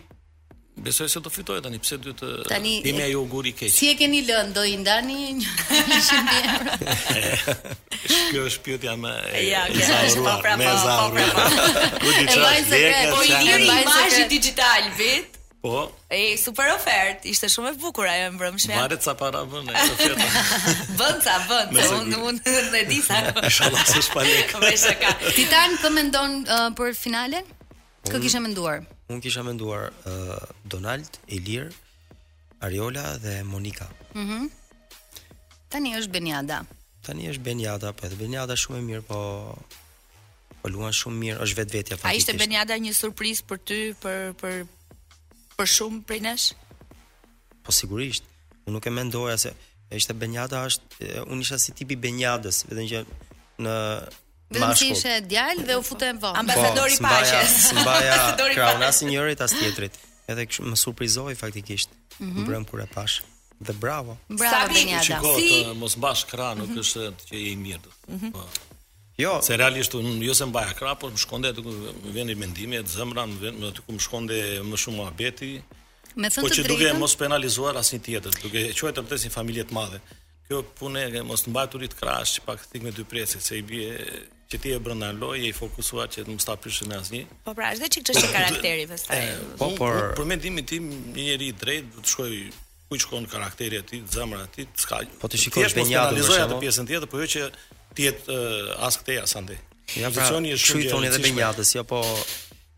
[0.78, 3.72] Besoj se do fitoj tani, pse duhet të tani, dimi ajo guri keq.
[3.74, 6.76] Si e keni lënë do i ndani 100 euro.
[8.32, 10.28] Kjo është pyetja më e ja, zaurur.
[10.50, 11.16] e zaurur.
[11.16, 11.46] Pra,
[12.04, 13.00] Ku di çfarë?
[13.10, 15.40] Po i lirë imazhi digital vet.
[15.66, 15.80] Po.
[16.14, 18.76] E super ofertë, ishte shumë e bukur ajo mbrëmshme.
[18.78, 20.14] Varet sa para vën ajo
[21.00, 23.24] Vën sa vën, se unë unë e di sa.
[23.50, 24.54] Inshallah se shpalek.
[25.34, 27.50] Titan po mendon uh, për finalen?
[28.06, 28.86] Çka kishe menduar?
[29.08, 31.70] Unë kisha menduar uh, Donald, Elir,
[32.64, 33.88] Ariola dhe Monika.
[34.16, 34.50] Mhm.
[35.72, 36.60] Tani është Benjada.
[37.08, 39.22] Tani është Benjada, po edhe Benjada shumë e mirë, po
[40.60, 42.12] po luan shumë mirë, është vetvetja fatikisht.
[42.12, 44.58] A ishte Benjada një surprizë për ty, për për
[45.58, 46.48] për shumë prej nesh?
[47.64, 48.28] Po sigurisht.
[48.66, 49.54] Unë nuk e mendoja se
[49.96, 53.06] ishte Benjada është unë isha si tipi Benjadas, vetëm që
[53.64, 53.78] në
[54.54, 56.40] Dënsi ishe djalë dhe u futën vonë.
[56.40, 57.56] Ambasadori i po, paqes.
[57.74, 59.98] Po, mbaja kraun as njërit as tjetrit.
[60.32, 61.90] Edhe kështu më surprizoi faktikisht.
[62.20, 62.46] Mm -hmm.
[62.48, 63.22] Brem kur e pash.
[63.60, 64.18] Dhe bravo.
[64.30, 65.02] Bravo Denia.
[65.04, 66.88] Si të mos bash krahun, mm -hmm.
[66.92, 67.92] që, je i mirë.
[68.08, 68.32] Mm -hmm.
[68.32, 68.44] Po.
[69.18, 71.72] Jo, se realisht unë jo se mbaja kra, por më shkonde aty ku
[72.04, 74.36] më vjen mendimi, zëmra më vjen aty ku më shkonde
[74.70, 75.52] më shumë muhabeti.
[76.42, 80.00] Po që duke mos penalizuar asnjë tjetër, duke qoftë edhe si familje të madhe
[80.48, 83.90] kjo punë që mos mbaturit krahas që pak thik me dy presit se i bie
[84.48, 87.26] që ti e brenda loje i fokusuar që të mos ta prishin asnjë.
[87.44, 89.22] Po pra, është çik çështë po, karakteri pastaj.
[89.60, 92.42] Po por për mendimin tim një njerëz i drejtë do të shkojë
[92.88, 95.02] ku i shkon karakteri i tij, zemra e tij, s'ka.
[95.20, 97.48] Po ti shikosh me një atë për atë pjesën tjetër, por jo që
[98.00, 98.32] ti et
[98.88, 99.60] as këtej asande.
[100.00, 100.86] Ja funksioni pra, është shumë.
[100.88, 102.00] Shitoni edhe Benjadës, jo po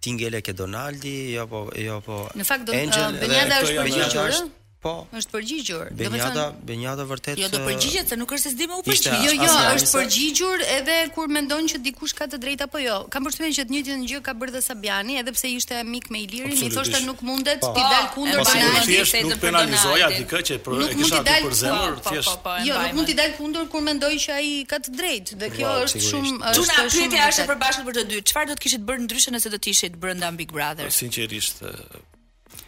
[0.01, 2.23] ti ngele ke Donaldi, jo po jo po.
[2.33, 4.95] Në fakt do uh, Benjada është për gjithë Po.
[5.19, 5.87] Është përgjigjur.
[5.99, 6.59] Benjata, thon...
[6.67, 7.39] Benjata vërtet.
[7.41, 9.17] Jo, do përgjigjet se nuk është se s'dimë u pëlqej.
[9.25, 12.93] Jo, jo, jo është përgjigjur edhe kur mendon që dikush ka të drejtë apo jo.
[13.11, 16.21] Kam përshtypjen që të njëjtën gjë ka bërë dhe Sabiani, edhe pse ishte mik me
[16.23, 17.73] Ilirin, i thoshte nuk mundet po.
[17.73, 21.97] të dal kundër banës së tij të penalizoja dikë që për e kisha të zemër,
[21.99, 22.37] po, thjesht.
[22.47, 25.49] Po, jo, nuk mund të dal kundër kur mendoj që ai ka të drejtë dhe
[25.57, 26.71] kjo është shumë është shumë.
[26.71, 28.21] Çfarë pyetja është e përbashkët për të dy?
[28.31, 30.87] Çfarë do të kishit bërë ndryshe nëse do të ishit brenda Big Brother?
[30.99, 31.65] Sinqerisht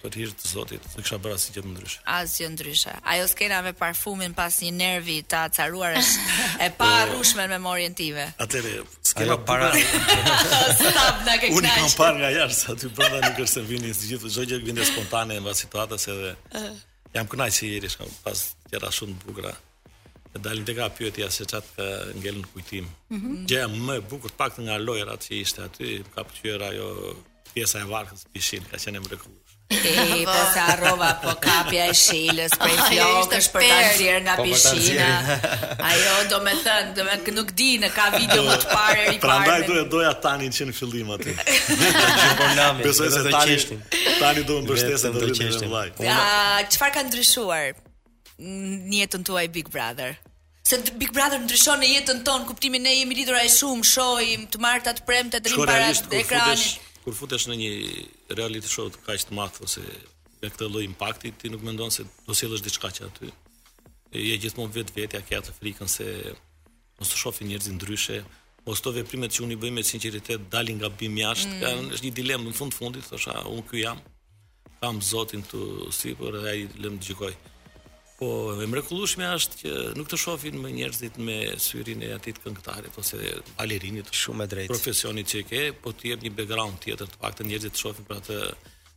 [0.02, 2.02] për hir të Zotit, nuk kisha bërë asgjë ndryshe.
[2.18, 2.94] Asgjë ndryshe.
[3.14, 6.92] Ajo skena me parfumin pas një nervi të acaruar është e pa po.
[7.04, 8.26] arrushme me memorien time.
[8.46, 8.74] Atëre,
[9.12, 9.72] skena para.
[11.60, 14.62] Unë kam parë nga jashtë aty brenda nuk është se vini të gjithë, çdo gjë
[14.62, 16.34] që vjen spontane mbas situatës edhe.
[16.60, 16.72] Eh.
[17.16, 19.54] Jam kënaqë se jeri shkam pas gjëra shumë të bukura.
[20.32, 21.86] E dalin tek apo ti as çat ka
[22.22, 22.88] ngelën kujtim.
[23.12, 23.44] Mhm.
[23.52, 26.88] Gjëja më e bukur pak nga lojrat që ishte aty, ka pëlqyer ajo
[27.54, 29.41] pjesa e varkës pishin, ka qenë mrekullueshme.
[29.72, 34.20] E, po se arrova po kapja e shilës, prej po flokë, është për të zirë
[34.26, 35.38] nga po, pishina.
[35.90, 39.14] Ajo, do me thënë, do me nuk di në ka video më të pare i
[39.14, 39.22] pare.
[39.24, 41.38] Pra ndaj duhet doja tani që në fillim ati.
[42.42, 42.48] Po
[42.84, 43.58] Besoj se tani,
[44.20, 45.96] tani duhet më bështese dhe rritë në vlaj.
[46.74, 47.72] qëfar ka ndryshuar
[48.90, 50.18] një jetën tuaj Big Brother?
[50.68, 54.62] Se Big Brother ndryshon në jetën tonë, kuptimin ne jemi lidhur ai shumë, shohim të
[54.62, 56.68] martat, premtat, rrim para ekranit
[57.04, 57.72] kur futesh në një
[58.38, 59.82] reality show të kaq të madh ose
[60.42, 63.32] me këtë lloj impakti, ti nuk mendon se do sjellësh diçka që aty.
[64.14, 66.08] E je gjithmonë vetë vetja që ato frikën se
[67.00, 68.18] mos të shohin njerëzit ndryshe,
[68.66, 71.92] mos të veprimet që unë i bëj me sinqeritet dalin nga bim jashtë, mm.
[71.96, 74.02] është një dilemë në fund fundit, thosha, unë këtu jam.
[74.82, 77.51] Kam Zotin këtu sipër dhe ai lëm të gjikojë.
[78.22, 83.00] Po, e mrekullueshme është që nuk të shohin më njerëzit me syrin e atit këngëtarit
[83.02, 83.18] ose
[83.56, 84.76] balerinit, shumë e drejtë.
[84.76, 88.20] Profesionit që ke, po të jep një background tjetër të paktën njerëzit të shohin për
[88.22, 88.38] atë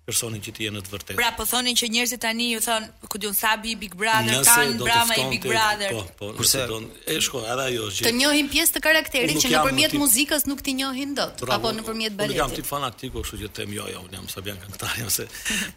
[0.06, 1.16] personin që ti je në të vërtetë.
[1.18, 5.16] Pra po thonin që njerëzit tani ju thon, ku diun sa Big Brother kanë drama
[5.16, 5.92] i Big Brother.
[5.96, 9.40] Po, po, nëse do don, e shko, edhe ajo që të njohin pjesë të karakterit
[9.44, 10.02] që nëpërmjet tip...
[10.02, 12.36] muzikës nuk ti njohin dot, Bravo, apo nëpërmjet baletit.
[12.36, 15.26] Unë jam tip fanatik, kështu që them jo, jo, unë jam Sabian Kangtari ose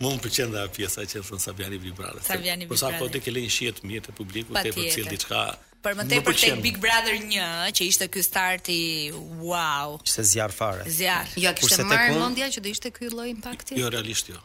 [0.01, 2.23] më unë pëlqen dha pjesa që thon Sabiani Big Brother.
[2.27, 2.99] Sabiani Big po Brother.
[2.99, 5.45] Po sa po ti ke lënë shihet mirë te publiku, te përcjell diçka.
[5.85, 7.33] Për më tepër tek Big Brother 1,
[7.77, 8.77] që ishte ky starti,
[9.45, 9.97] wow.
[10.03, 10.85] Ishte zjarr fare.
[10.89, 11.29] Zjarr.
[11.37, 13.77] Jo, kishte marrë mendja që do ishte ky lloj impakti.
[13.79, 14.39] Jo, realisht jo.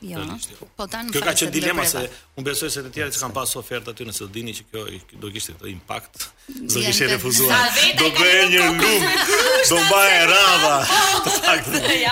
[0.00, 0.22] Jo.
[0.22, 0.66] jo.
[0.78, 2.00] Po tani Kjo ka qenë dilema se
[2.38, 4.84] unë besoj se të tjerë që kanë pasur ofertë aty nëse do dini që kjo
[5.20, 7.68] do kishte këtë impakt, do kishte refuzuar.
[8.00, 8.80] Do bëhej një lum.
[9.70, 10.72] Do bëhej rava.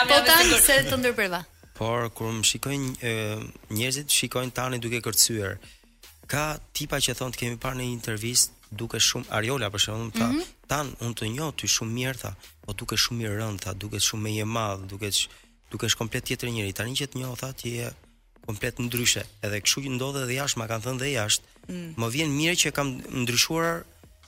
[0.12, 1.40] Po tani se të ndërprerva.
[1.80, 3.14] Por kur më shikojnë
[3.78, 5.56] njerëzit shikojnë tani duke kërcyer.
[6.28, 10.32] Ka tipa që thonë të kemi parë në intervistë duke shumë Ariola për shembull mm
[10.32, 10.44] -hmm.
[10.66, 12.32] tan un të njoh ty shumë mirë tha,
[12.64, 15.28] po duke shumë mirë rënd tha, duke shumë më i madh, duke sh,
[15.70, 16.72] duke komplet tjetër njëri.
[16.72, 17.88] Tani që të njoh tha ti je
[18.46, 19.22] komplet ndryshe.
[19.44, 21.44] Edhe kështu që ndodhe dhe jashtë, ma kanë thënë dhe jashtë.
[21.68, 21.88] Mm.
[22.00, 22.88] Më vjen mirë që kam
[23.22, 23.84] ndryshuar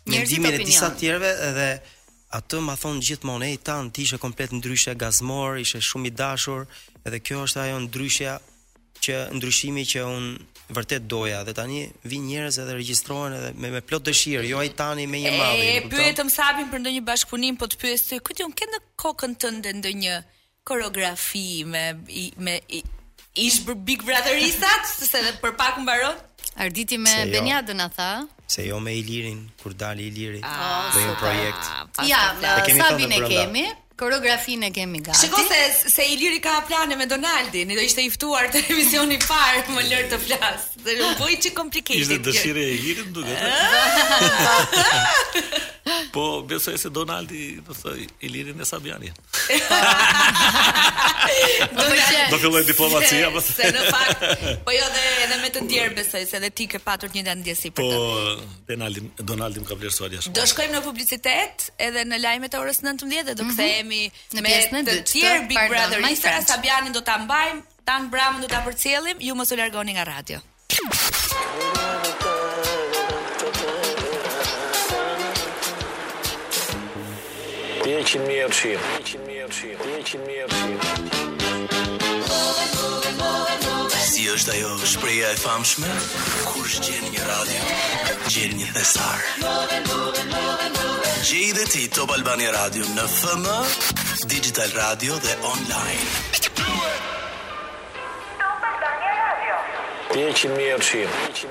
[0.07, 1.71] mendimin e disa tjerëve edhe
[2.39, 6.63] atë ma thon gjithmonë ai tan ti ishe komplet ndryshe, gazmor, ishe shumë i dashur,
[7.07, 8.33] edhe kjo është ajo ndryshja
[9.05, 10.27] që ndryshimi që un
[10.77, 14.71] vërtet doja dhe tani vin njerëz edhe regjistrohen edhe me, me plot dëshirë, jo ai
[14.79, 15.69] tani me një malli.
[15.73, 18.83] E pyetëm Sabin për ndonjë bashkëpunim, po të pyes se ku ti un ke në
[19.03, 20.21] kokën tënde ndonjë
[20.69, 21.85] koreografi me
[22.23, 22.83] i, me i,
[23.47, 26.19] ish për Big Brotherisat, sepse edhe për pak mbaron.
[26.61, 28.11] Arditi me jo, Benjadën a tha?
[28.51, 30.41] Se jo me Ilirin, kur dali Iliri.
[30.45, 32.01] Ah, Do një projekt.
[32.11, 33.69] Ja, sa e kemi?
[34.01, 35.27] Koreografinë kemi gati.
[35.27, 35.59] Shikoj se
[35.93, 39.83] se Iliri ka plane me Donaldin, do ishte i ftuar te emisioni i parë, më
[39.91, 40.63] lër të flas.
[40.87, 42.01] Dhe u bëi çik komplikimi.
[42.07, 43.37] Ishte dëshira e Ilirit, duket.
[46.13, 49.11] Po, besoj se Donaldi, do thoj, i lirin e Sabiani.
[51.77, 51.85] do
[52.31, 53.41] do filloj diplomacia, po.
[53.41, 54.25] Se, në fakt,
[54.67, 57.71] po jo dhe edhe me të tjerë besoj se edhe ti ke patur një ndjesi
[57.75, 58.35] për po, të.
[58.41, 59.01] Po, Donaldi,
[59.33, 60.35] Donaldi më ka vlerësuar jashtë.
[60.39, 64.03] Do shkojmë në publicitet edhe në lajmet e orës 19 dhe do mm kthehemi
[64.37, 65.07] në pjesën e dytë.
[65.15, 69.51] Tjer Big Brother, Instagram Sabiani do ta mbajmë, tan Bram do ta përcjellim, ju mos
[69.53, 70.39] u largoni nga radio.
[70.71, 72.30] Oh,
[77.91, 78.79] 100 mijë arshim.
[79.03, 79.79] 100 mijë arshim.
[80.23, 80.47] 100 mijë
[84.11, 85.91] Si është ajo shpreja e famshme?
[86.47, 87.63] Kur gjen një radio,
[88.31, 89.19] gjen një thesar.
[91.27, 93.43] Gjej dhe ti Top Albania Radio në FM,
[94.31, 96.05] digital radio dhe online.
[96.47, 99.55] Top Albania Radio.
[100.13, 101.45] Ti je qimë një Ti je Ti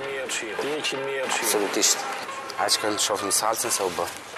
[0.47, 0.51] je
[0.87, 1.97] qimë një Absolutisht.
[2.63, 4.28] Aqë kanë të në salcën se u bërë.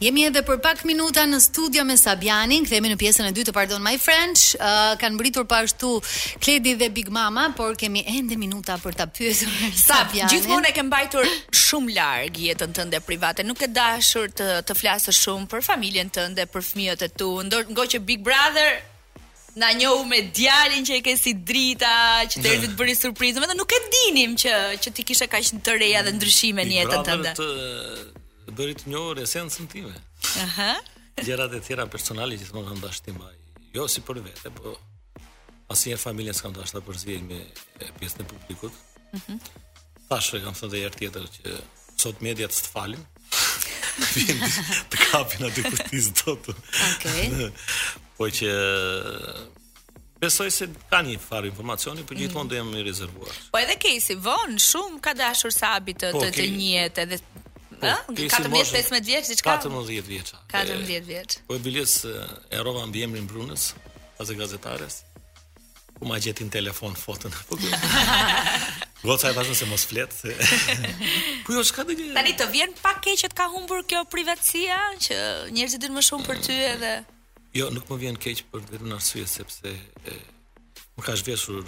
[0.00, 3.52] Jemi edhe për pak minuta në studio me Sabianin, kthehemi në pjesën e dytë të
[3.56, 4.46] Pardon My French.
[4.56, 5.90] Ë uh, kanë mbritur pa ashtu
[6.40, 9.80] Kledi dhe Big Mama, por kemi ende minuta për ta pyetur Sabianin.
[9.82, 11.28] Sa, Gjithmonë e ke mbajtur
[11.66, 16.48] shumë larg jetën tënde private, nuk e dashur të të flasësh shumë për familjen tënde,
[16.54, 18.72] për fëmijët e tu, ndonjë që Big Brother
[19.54, 21.92] Na njohu me djalin që i ke si drita,
[22.30, 25.42] që të erdi të bëri surprizë, vetëm nuk e dinim që që ti kishe kaq
[25.66, 27.32] të reja dhe ndryshime në jetën tënde.
[27.34, 27.48] Pra,
[28.46, 29.94] të bëri të njohur esencën time.
[30.44, 30.74] Aha.
[31.26, 33.34] Gjërat e tjera personale që më kanë dashur ai.
[33.74, 34.76] Jo si për vete, po
[35.74, 38.74] asnjëherë familjen s'kam dashur për zgjedhje me pjesën e publikut.
[39.18, 39.40] Mhm.
[40.12, 41.56] Tash e kam thënë edhe tjetër që
[42.00, 43.02] sot media të falin.
[44.14, 44.38] Vjen
[44.90, 46.52] të kapin atë kurtizë dot.
[46.52, 47.50] Okej.
[48.20, 48.50] Po që
[50.20, 52.50] Besoj se ka një farë informacioni, por gjithmonë mm.
[52.52, 53.36] do jam i rezervuar.
[53.48, 58.26] Po edhe Casey von shumë ka dashur abit të po, të, njët, edhe po, ë
[58.34, 59.54] 14-15 vjeç diçka.
[59.62, 60.34] 14 vjeç.
[60.52, 61.36] 14 vjeç.
[61.48, 63.70] Po biles e rrova mbi emrin Brunës,
[64.20, 65.04] as e gazetares.
[66.00, 67.30] ku ma gjetin telefon fotën.
[67.48, 67.56] Po
[69.08, 70.12] Goca e vazhdon se mos flet.
[71.44, 72.14] po jo çka të gjë.
[72.16, 75.16] Tani të vjen pak keq që të ka humbur kjo privatësia që
[75.56, 76.92] njerëzit din më shumë për ty edhe
[77.54, 79.70] Jo, nuk më vjen keq për vetëm në arsye sepse
[80.06, 80.12] e,
[80.96, 81.64] më ka zhveshur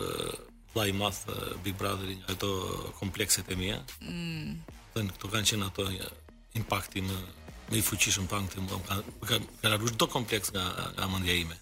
[0.72, 1.24] vllai i madh
[1.64, 2.50] Big Brotherin ato
[3.00, 3.80] komplekset e mia.
[4.04, 4.60] Mm.
[4.94, 5.88] Dhe këto kanë qenë ato
[6.60, 7.18] impakti në
[7.72, 8.98] në i fuqishëm pa këtë mundon ka
[9.30, 10.62] ka, ka do kompleks nga
[10.98, 11.56] nga mendja ime.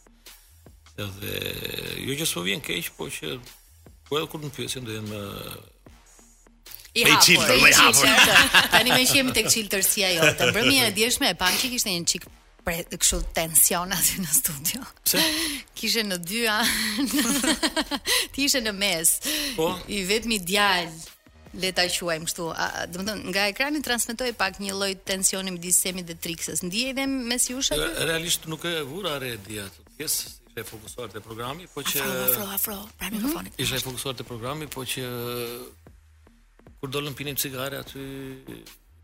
[1.01, 1.35] Edhe
[2.11, 3.35] jo që s'po vjen keq, po që
[4.09, 5.11] po edhe kur më pyesin do jem
[6.93, 8.69] I hapur, cilter, i hapur.
[8.75, 11.95] Tani me shemi tek qilë tërsia jo, të mbërmi e djeshme, e pak që kishtë
[11.95, 12.33] një qikë
[12.67, 14.83] e kështu tension aty në studio.
[15.05, 15.21] Pse?
[15.79, 16.57] Kishe në dyja.
[18.35, 19.15] Ti ishe në mes.
[19.57, 19.71] Po.
[19.89, 22.49] I vetmi djalë le ta quajmë kështu.
[22.95, 26.63] Do të nga ekrani transmetoi pak një lloj tensioni midis Semit dhe Trixës.
[26.63, 27.89] Ndihej me si ush aty?
[28.07, 32.25] Realisht nuk e vura re dia të pjesë ishte fokusuar te programi, po që afro
[32.25, 33.17] afro, afro pra mhm.
[33.17, 33.55] mikrofonit.
[33.57, 35.05] Mm Ishte fokusuar te programi, po që
[36.81, 38.05] kur dolën pinim cigare aty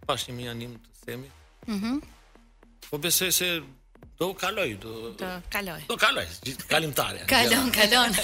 [0.07, 1.33] pashim një anim të Semit.
[1.71, 1.92] Mhm.
[2.90, 3.62] Po besoj se
[4.18, 5.11] do kaloj, do.
[5.11, 5.81] Do kaloj.
[5.88, 7.25] Do kaloj, gjithë kalimtarja.
[7.31, 8.14] Kalon, kalon.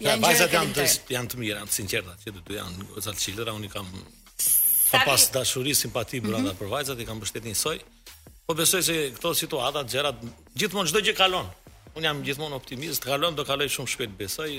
[0.00, 0.82] Ja, bajzat janë të
[1.14, 3.88] janë të mira, të sinqerta, ti do të janë goca çilëra, unë kam
[4.90, 6.54] pa pas dashuri, simpati mm -hmm.
[6.58, 7.78] për vajzat, i kam mbështetë një soi.
[8.46, 10.16] Po besoj se këto situata, gjërat,
[10.58, 11.46] gjithmonë çdo gjë kalon.
[11.96, 14.50] Unë jam gjithmonë optimist, kalon, do kaloj shumë shpejt, besoj.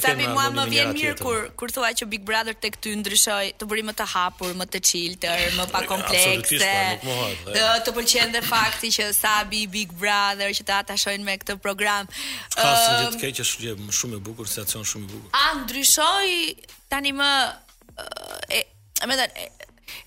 [0.00, 3.68] Stabi mua më vjen mirë kur kur thua që Big Brother tek ty ndryshoi, të
[3.70, 6.74] bëri më të hapur, më të chilltër, më pa komplekse.
[7.04, 7.16] Po,
[7.54, 12.10] të të pëlqen dhe fakti që sabi Big Brother që ta tashojnë me këtë program.
[12.54, 15.34] Ka gjë të keq, është shumë e bukur, situacion shumë i bukur.
[15.38, 16.56] A ndryshoi
[16.92, 17.32] tani më,
[19.06, 19.44] emërtat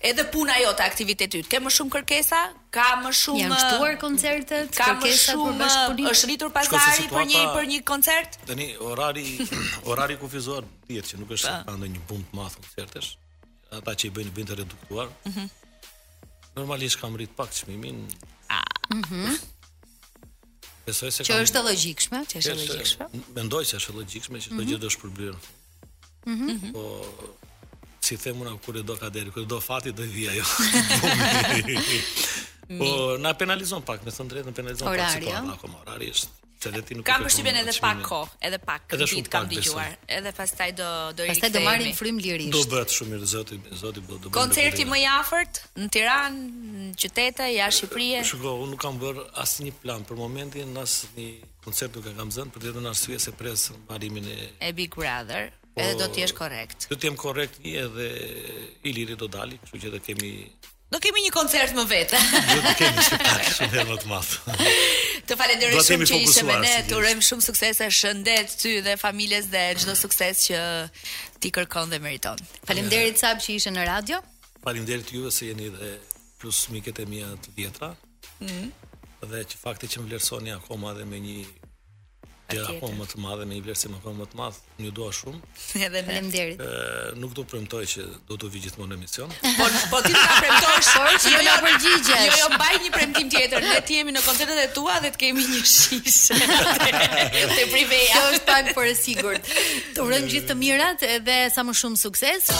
[0.00, 1.48] Edhe puna jote, aktiviteti yt.
[1.50, 2.40] Ke më shumë kërkesa?
[2.74, 6.10] Ka më shumë janë shtuar koncertet, ka më shumë bashkëpunim.
[6.12, 8.38] Është rritur pazari për një për një koncert?
[8.50, 9.24] Tani orari
[9.92, 13.12] orari kufizor diet që nuk është pa ndonjë bum të madh koncertesh.
[13.80, 15.12] Ata që i bëjnë bënd të reduktuar.
[15.30, 15.46] Mhm.
[15.46, 15.62] Mm
[16.56, 17.98] Normalisht kam rrit pak çmimin.
[18.48, 18.64] Ah.
[18.92, 19.24] Mhm.
[19.24, 19.40] Mm
[20.86, 21.32] Besoj se kam.
[21.34, 23.08] Që është e logjikshme, që është e logjikshme.
[23.38, 24.78] Mendoj se është e logjikshme që çdo gjë mhm.
[24.84, 25.42] do të shpërblyer.
[26.26, 26.76] Mhm.
[26.76, 26.84] Po
[28.06, 30.42] si the unë kur do ka kur e do fati do i vi ajo.
[32.80, 32.88] po
[33.24, 35.06] na penalizon pak, me thënë në penalizon Orario.
[35.06, 35.54] pak si po jo?
[35.58, 36.28] akoma orari është.
[36.64, 39.90] Se dhe kam edhe pak kohë, edhe pak edhe kam dëgjuar.
[40.18, 40.86] Edhe pastaj do
[41.18, 42.52] do i Pastaj do marim frym lirisht.
[42.54, 44.30] Do bëhet shumë mirë zoti, zoti do do.
[44.34, 46.46] Koncerti më i afërt në Tiranë,
[46.78, 48.24] në qytete jashtë Shqipërisë.
[48.24, 51.28] Po shiko, unë nuk kam bër asnjë plan për momentin, as një
[51.66, 54.96] koncert nuk e kam zënë për të dhënë arsye se pres marrimin e e Big
[54.96, 55.52] Brother.
[55.76, 56.86] Po, edhe do të jesh korrekt.
[56.88, 58.06] Do të jem korrekt i edhe
[58.88, 60.30] Iliri do dali, kështu që do kemi
[60.88, 62.20] Do kemi një koncert më vetë.
[62.54, 64.30] Jo, do të kemi shumë, shumë më të madh.
[65.28, 66.70] Të falenderoj shumë që ishe me ne.
[66.88, 70.60] Të urojmë shumë suksese, shëndet ty dhe familjes dhe çdo sukses që
[71.44, 72.38] ti kërkon dhe meriton.
[72.70, 74.22] Faleminderit Sab që ishe në radio.
[74.64, 75.92] Faleminderit juve se jeni dhe
[76.40, 77.90] plus miket e mia të vjetra.
[78.46, 78.70] Mhm.
[79.34, 81.40] Dhe që fakti që më vlerësoni akoma dhe me një
[82.54, 85.40] Ja, po më të madhe me një vlerësim më më të madh, ju dua shumë.
[85.82, 86.60] Edhe faleminderit.
[86.62, 89.32] Ë, nuk do premtoj që do të vi gjithmonë në emision.
[89.58, 92.20] Po, po ti nuk premtosh, por që jo na jo, përgjigjesh.
[92.22, 93.66] Jo, jo, mbaj një premtim tjetër.
[93.66, 96.38] Ne ti jemi në koncertet e tua dhe të kemi një shishe.
[97.56, 98.04] Te privej.
[98.12, 99.50] Kjo është pak për e sigurt.
[99.98, 102.54] Të urojmë gjithë të mirat edhe sa më shumë sukses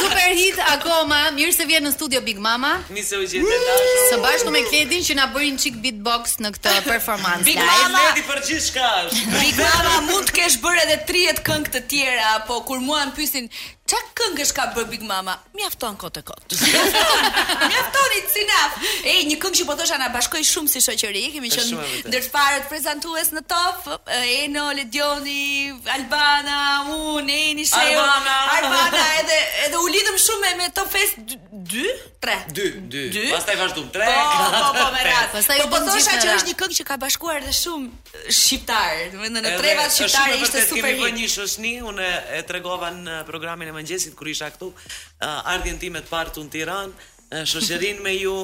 [0.00, 1.20] super hit akoma.
[1.38, 2.74] Mirë se vjen në studio Big Mama.
[2.92, 4.02] Nisë u gjetë dashur.
[4.12, 7.46] Së bashku me Kledin që na bërin çik beatbox në këtë performancë.
[7.48, 8.90] Big Mama, leti për gjithçka.
[9.38, 13.14] Big Mama mund të kesh bërë edhe 30 këngë të tjera, po kur mua an
[13.16, 13.50] pyesin
[13.86, 15.36] Qa këngë është ka bërë Big Mama?
[15.54, 16.56] Mjafton kote kote.
[16.58, 17.28] Mjafton,
[17.70, 18.80] mjafton i cinaf.
[19.06, 23.30] E, një këngë që po thosha na bashkoj shumë si shoqëri, kemi qënë ndërfarët prezentues
[23.36, 26.58] në top, e në Ledioni, Albana,
[26.96, 28.56] unë, e një shëjo, Albana.
[28.56, 31.22] Albana, edhe, edhe u lidhëm shumë me, me top fest
[31.66, 31.86] 2,
[32.22, 32.34] 3.
[32.56, 35.44] 2, 2, pastaj vazhdojmë 3, po, po, po, me ratë.
[35.46, 40.42] Po, po që është një këngë që ka bashkuar dhe shumë shqiptarë, në treva shqiptarë
[40.42, 41.00] ishte super hit.
[41.06, 46.02] Kemi një shoshni, unë e tregova në programin mëngjesit kur isha këtu, eh, ardhjën time
[46.04, 46.92] të parë në Tiranë,
[47.32, 48.36] eh, shoqërinë me ju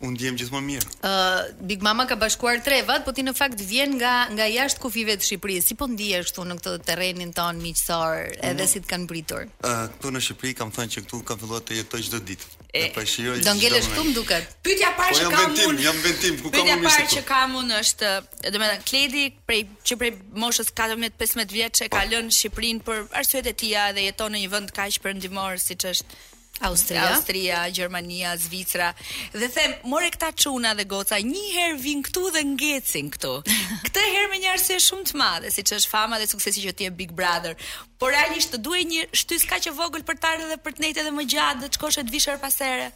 [0.00, 0.90] Unë djemë gjithmonë mirë.
[1.04, 5.12] Uh, Big Mama ka bashkuar vatë, po ti në fakt vjen nga, nga jashtë kufive
[5.20, 5.64] të Shqipërisë.
[5.66, 8.70] Si po ndihesh këtu në këtë terrenin ton miqësor, edhe mm.
[8.72, 9.44] si të kanë britur?
[9.60, 12.48] Uh, këtu në Shqipëri kam thënë që këtu kam filluar të jetoj çdo ditë.
[12.94, 14.50] Po do ngelesh këtu më duket.
[14.64, 16.64] Pyetja parë po që kam unë, jam, jam vendim, ku kam unë.
[16.64, 18.12] Pyetja parë që kam unë është,
[18.54, 21.92] domethënë Kledi prej që prej moshës 14-15 që e po.
[21.98, 25.88] ka lënë Shqipërinë për arsuet e tia dhe jeton në një vend kaq perëndimor siç
[25.92, 26.22] është
[26.60, 28.94] Austria, Austria, Gjermania, Zvicra.
[29.32, 33.32] Dhe them, more këta çuna dhe goca, një herë vin këtu dhe ngjecin këtu.
[33.86, 36.88] Këtë herë me një arsye shumë të madhe, siç është fama dhe suksesi që ti
[36.88, 37.56] e Big Brother.
[37.98, 41.02] Por realisht duhet një shtys kaq e vogël për të ardhur dhe për të nejtë
[41.04, 42.90] edhe më gjatë, do të shkosh të vishër pas here.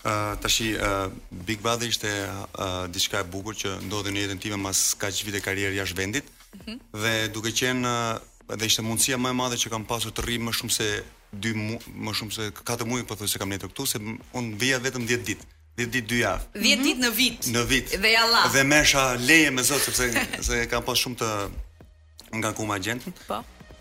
[0.00, 1.12] Uh, tash uh,
[1.44, 5.42] Big Brother ishte uh, diçka e bukur që ndodhi në jetën time pas kaq vite
[5.44, 6.24] karriere jashtë vendit.
[6.50, 6.78] Mm -hmm.
[7.02, 10.36] Dhe duke qenë uh, dhe ishte mundësia më e madhe që kam pasur të rri
[10.46, 10.88] më shumë se
[11.32, 14.00] dy mu, më shumë se katër muaj po thosë se kam nejtë këtu se
[14.34, 15.46] un vija vetëm 10 ditë.
[15.78, 16.46] 10 ditë dy javë.
[16.66, 17.48] 10 ditë në vit.
[17.54, 17.94] Në vit.
[18.02, 18.42] Dhe ja lla.
[18.52, 20.08] Dhe mesha leje me Zot sepse
[20.48, 21.30] se kam pas shumë të
[22.42, 22.78] nga ku ma
[23.28, 23.38] Po.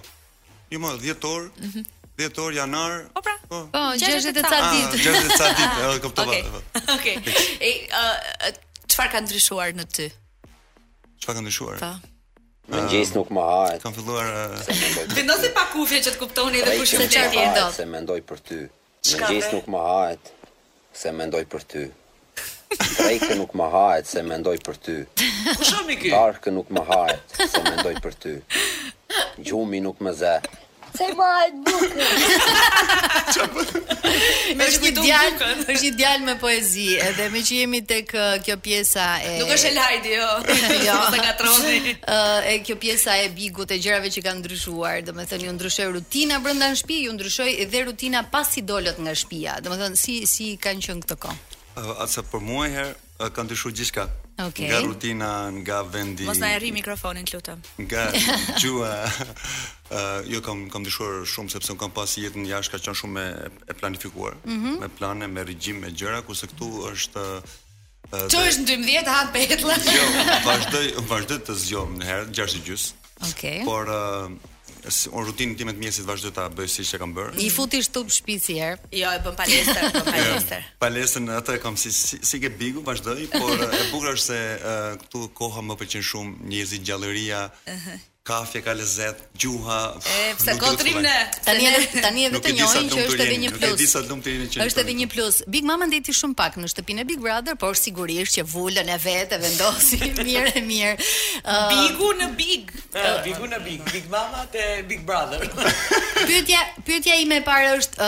[0.73, 1.51] Jo më 10 orë.
[1.67, 2.39] 10 mhm.
[2.45, 2.95] orë janar.
[3.13, 3.35] Po pra.
[3.49, 3.61] Po,
[4.01, 5.03] 60 po, ca ditë.
[5.05, 6.37] 60 ah, ca ditë, e kuptova.
[6.97, 7.19] Okej.
[7.21, 7.45] Okej.
[7.61, 10.09] E çfarë ka ndryshuar në ty?
[11.21, 11.79] Çfarë ka ndryshuar?
[11.83, 11.93] Po.
[12.73, 13.81] Më ngjis nuk më hahet.
[13.83, 14.29] Kam filluar
[15.17, 18.61] Vendos se pa kufje që të kuptoni edhe kush të çfarë Se mendoj për ty.
[19.11, 20.33] Më ngjis nuk më hahet.
[20.97, 21.89] Se mendoj për ty.
[22.79, 24.93] Drejke pra nuk më hahet se mendoj për ty.
[25.13, 26.07] Po shoh mi ky?
[26.57, 28.33] nuk më hahet se mendoj për ty.
[29.45, 30.35] Gjumi nuk më ze.
[30.97, 32.05] Se më hahet bukën.
[34.57, 38.55] Me shkuj djalë, është një djalë me poezi, edhe me që jemi tek uh, kjo
[38.61, 39.81] pjesa e Nuk është jo.
[39.81, 39.81] Jo.
[39.81, 40.31] Uh, e Lajdi, jo.
[40.85, 40.97] jo.
[41.13, 41.19] Ta
[42.45, 46.65] Ë, kjo pjesa e Bigut e gjërave që kanë ndryshuar, domethënë ju ndryshoi rutina brenda
[46.69, 49.53] në shtëpi, ju ndryshoi edhe rutina pasi dolët nga shtëpia.
[49.65, 51.52] Domethënë si si kanë qenë këto kohë?
[51.75, 52.91] Atëse për muaj herë,
[53.33, 53.71] kanë të shu
[54.43, 54.67] okay.
[54.69, 58.03] Nga rutina, nga vendi Mos na e mikrofonin të lutëm Nga
[58.61, 58.89] gjua
[59.89, 60.93] uh, Jo kam, kam të
[61.25, 63.21] shumë Sepse un kam pas jetën jashtë ka qënë shumë
[63.67, 64.79] e planifikuar mm -hmm.
[64.81, 67.21] Me plane, me regjim, me gjëra Kuse këtu është
[68.29, 70.05] Ço uh, është në 12, hanë petlë Jo,
[70.47, 73.51] vazhdoj, vazhdoj të zjom në herë, 6 Okej.
[73.51, 73.65] Okay.
[73.65, 74.29] Por uh,
[74.85, 77.33] unë rutinën time të mjesit vazhdoj ta bëj siç e kam bër.
[77.39, 78.89] I futi shtup shpici herë.
[78.99, 80.65] Jo, e bën palestër, bën palestër.
[80.83, 84.39] palestër atë e kam si si, ke bigu vazhdoj, por e bukur është se
[85.03, 87.45] këtu koha më pëlqen shumë njerëzit gjalleria.
[87.67, 89.81] Ëh kafe ka lezet, gjuha.
[90.07, 91.13] E, pse kontrim ne?
[91.47, 91.65] Tani
[92.05, 93.73] tani e vetë njohin që është edhe një plus.
[93.73, 94.59] Nuk e lumtë jeni që.
[94.67, 95.39] Është edhe një plus.
[95.55, 98.95] Big Mama ndeti shumë pak në shtëpinë e Big Brother, por sigurisht që vulën e
[99.07, 101.09] vet e vendosi mirë e mirë.
[101.73, 102.71] Bigu në Big.
[103.27, 103.83] Bigu në Big.
[103.91, 104.63] Big Mama te
[104.93, 105.43] Big Brother.
[106.29, 108.07] pyetja, pyetja ime e parë është,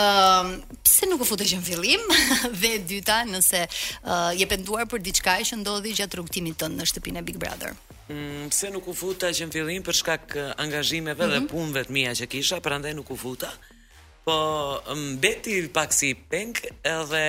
[0.88, 2.08] pse nuk u futë që në fillim?
[2.62, 3.66] dhe e dyta, nëse
[4.40, 7.76] je penduar për diçka që ndodhi gjatë rrugtimit tënd në shtëpinë e Big Brother.
[8.08, 11.32] Mm, pse nuk u futa që në fillim për shkak eh, angazhimeve mm -hmm.
[11.32, 11.50] dhe mhm.
[11.52, 13.50] punëve të mia që kisha, prandaj nuk u futa.
[14.24, 14.36] Po
[14.96, 16.54] mbeti mm, pak si peng
[16.84, 17.24] edhe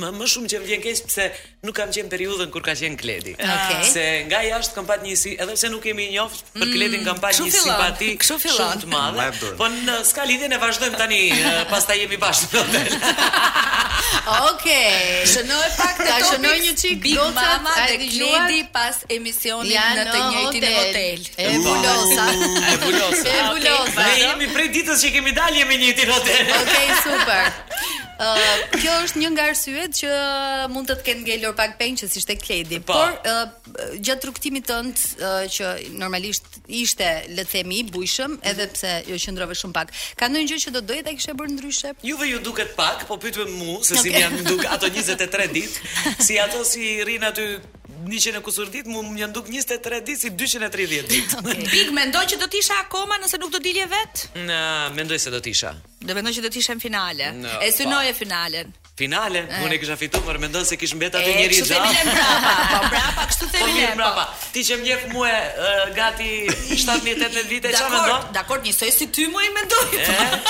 [0.00, 1.26] më, më shumë që më vjen keq pse
[1.64, 3.34] nuk kam qenë periudhën kur ka qenë Kledi.
[3.36, 3.84] Okay.
[3.92, 7.04] Se nga jashtë kam pat njësi edhe pse nuk jemi i njoft, për mm, Kledin
[7.04, 9.56] kam pat një simpati shumë të madhe.
[9.60, 13.00] po në ska lidhjen e vazhdojmë tani, eh, pastaj jemi bashkë në hotel.
[14.52, 15.24] Okej.
[15.30, 20.22] Shënoj pak të topis, Shënoj një çik Big Mama dhe Gledi pas emisionit në të
[20.26, 20.78] njëjtin hotel.
[20.78, 21.26] hotel.
[21.36, 22.26] E uh, bulosa.
[22.72, 23.34] e bulosa.
[23.36, 24.06] e bulosa.
[24.06, 26.44] Ne jemi prej ditës që kemi dalje me në hotel.
[26.62, 27.42] Okej, super
[28.82, 30.10] kjo është një nga arsyet që
[30.74, 32.80] mund të të kenë ngelur pak pengë që si shte kledi.
[32.84, 32.92] Pa.
[32.92, 33.00] Po.
[33.00, 38.66] Por, uh, gjatë rukëtimit tënd uh, që normalisht ishte, le të themi, i bujshëm, edhe
[38.66, 38.74] mhm.
[38.74, 39.92] pse jo qëndrove shumë pak.
[40.20, 41.94] Ka ndonjë gjë që do doje ta kishe bërë ndryshe?
[42.10, 44.04] Juve ju duket pak, po pyetem mua se okay.
[44.06, 47.54] si më janë duk ato 23 ditë, si ato si rrin aty
[48.08, 51.38] 100 e kusur dit, mu më nduk 23 dit si 230 dit.
[51.38, 51.88] okay.
[51.92, 54.24] mendoj që do t'isha akoma nëse nuk do dilje vet?
[54.48, 54.60] Në,
[54.96, 55.74] mendoj se do t'isha.
[56.08, 57.32] Do mendoj që do t'isha në finale.
[57.66, 58.72] e synoj e finalen.
[59.00, 59.60] Finale, e.
[59.64, 62.00] unë e kisha fitu, por rëmendon se kishë mbeta të njëri gjatë.
[62.00, 63.68] E, kështu themi mrapa, po mrapa, kështu të po,
[64.00, 64.24] mrapa.
[64.52, 65.30] Ti që më njefë mua
[65.96, 66.28] gati
[66.68, 68.26] 7-18 vite, që mendon?
[68.36, 69.88] Dakor, një njësoj si ty mua e mendoj.
[69.96, 70.42] Po.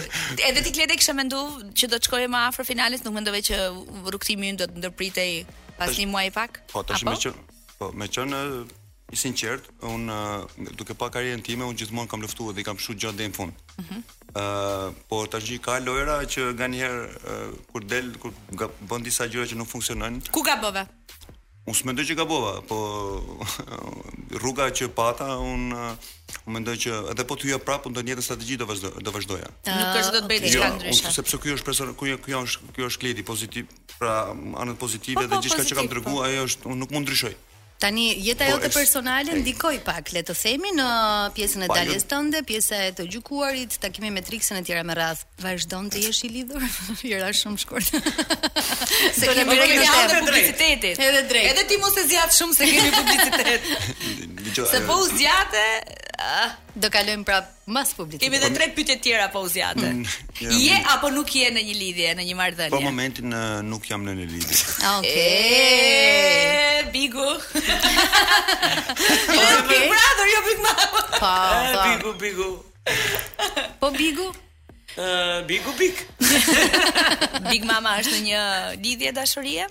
[0.48, 3.60] Edhe ti kisha menduar që do të shkoje më afër finales, nuk mendove që
[4.02, 5.34] rrugtimi ynë do të ndërpritej
[5.78, 6.60] pas një muaji pak?
[6.72, 7.34] Po, tash më që
[7.78, 8.34] po më qen
[9.12, 10.08] i sinqert, un
[10.80, 13.64] duke pa karrierën time un gjithmonë kam luftuar dhe kam shuar gjatë deri në fund.
[13.82, 13.90] Ëh.
[13.94, 14.04] Mm
[15.08, 17.34] por tash ka lojra që nganjëherë
[17.70, 18.32] kur del kur
[18.90, 20.32] bën disa gjëra që nuk funksionojnë.
[20.34, 20.82] Ku gabove?
[21.64, 22.76] Unë së mendoj që ka bova, po
[24.36, 25.84] rruga që pata, unë
[26.44, 29.48] un mendoj që edhe po të hyja prapë, unë do njëtë strategi dhe vazhdo, vazhdoja.
[29.70, 31.08] nuk është do të ah, bejtë i ka jo, ndryshat.
[31.08, 34.16] Unë sepse kjo është, presor, kjo, kjo është, kjo është kledi, pozitiv, pra
[34.64, 36.20] anët pozitive po, dhe po, gjithka që kam të rëgu, po.
[36.28, 37.32] ajo është, unë nuk mund ndryshoj.
[37.78, 40.84] Tani jeta po, jote personale ndikoi pak, le të themi, në
[41.34, 45.24] pjesën e daljes tënde, pjesa e të gjykuarit, takimi me Trixën e tjera me radh.
[45.42, 46.62] Vazhdon të jesh i lidhur?
[47.10, 47.96] Jera shumë shkurt.
[49.18, 51.02] se kemi rënë në publicitetin.
[51.02, 51.50] Edhe drejt.
[51.50, 54.30] Edhe ti mos e zgjat shumë se kemi publicitet.
[54.62, 55.08] Se po u
[56.18, 56.54] ah.
[56.74, 58.22] do kalojm prap mas publikut.
[58.22, 60.06] Kemi edhe po, tre pyetje tjera po u mm,
[60.40, 62.70] je apo nuk je në një lidhje, në një marrëdhënie?
[62.70, 63.34] Po momentin
[63.66, 64.58] nuk jam në një lidhje.
[64.86, 65.26] Ah, okej.
[66.92, 67.30] Bigu.
[69.26, 69.44] Po
[69.90, 71.00] brother, jo Big Mama.
[71.10, 71.80] Po, po.
[71.88, 72.50] Bigu, Bigu.
[73.80, 74.28] Po Bigu.
[74.96, 75.96] Ë, Bigu Big.
[77.50, 78.40] Big Mama është në një
[78.84, 79.66] lidhje dashurie?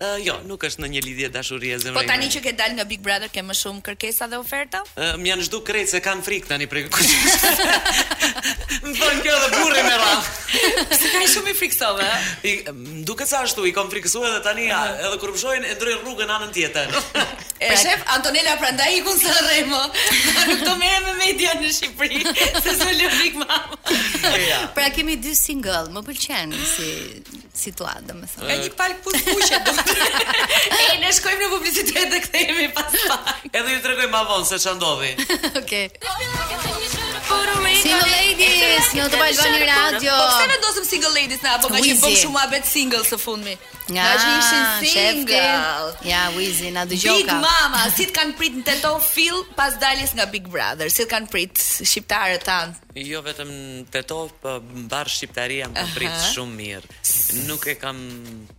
[0.00, 2.06] Uh, jo, nuk është në një lidhje dashurie zemrore.
[2.06, 4.78] Po tani që ke dalë nga Big Brother ke më shumë kërkesa dhe oferta?
[4.96, 7.10] Uh, më janë zhduk krejt se kanë frikë tani prej kush.
[8.86, 10.30] më kjo dhe burri me radh.
[10.96, 12.06] Se ka shumë i frikësove.
[12.48, 14.96] I më duket sa ashtu, i kam frikësuar edhe tani uh -huh.
[15.10, 16.88] edhe kur mshojnë e ndroj rrugën anën tjetër.
[17.60, 19.82] e pra- shef Antonella prandaj ikun sa rremo.
[20.48, 22.20] nuk do merrem me media në Shqipëri,
[22.64, 24.72] se s'e lë frikë mama.
[24.74, 26.90] pra kemi dy single, më pëlqen si
[27.60, 28.46] situatë, do më thëmë.
[28.48, 30.26] Ka një palë këpër
[30.80, 33.48] E, ne shkojmë në publicitet dhe këthejemi pas pak.
[33.50, 35.10] Edhe ju të regojmë ma vonë, se që ndodhi.
[35.60, 35.82] Oke.
[36.00, 36.78] Okay.
[37.80, 40.14] Single ladies, në të bajtë një radio.
[40.14, 43.18] Po pëse në dosëm single ladies, na, po nga që bëmë shumë abet single së
[43.22, 43.54] fundmi.
[43.90, 48.36] Nga ja, që ishin single Ja, Wizi, nga dy gjoka Big Mama, si të kanë
[48.38, 52.46] prit në të fill Pas daljes nga Big Brother Si të kanë prit shqiptare të
[52.46, 53.50] tanë Jo vetëm
[53.92, 56.94] të to, për po më barë shqiptaria Më kanë prit shumë mirë
[57.50, 58.00] Nuk e kam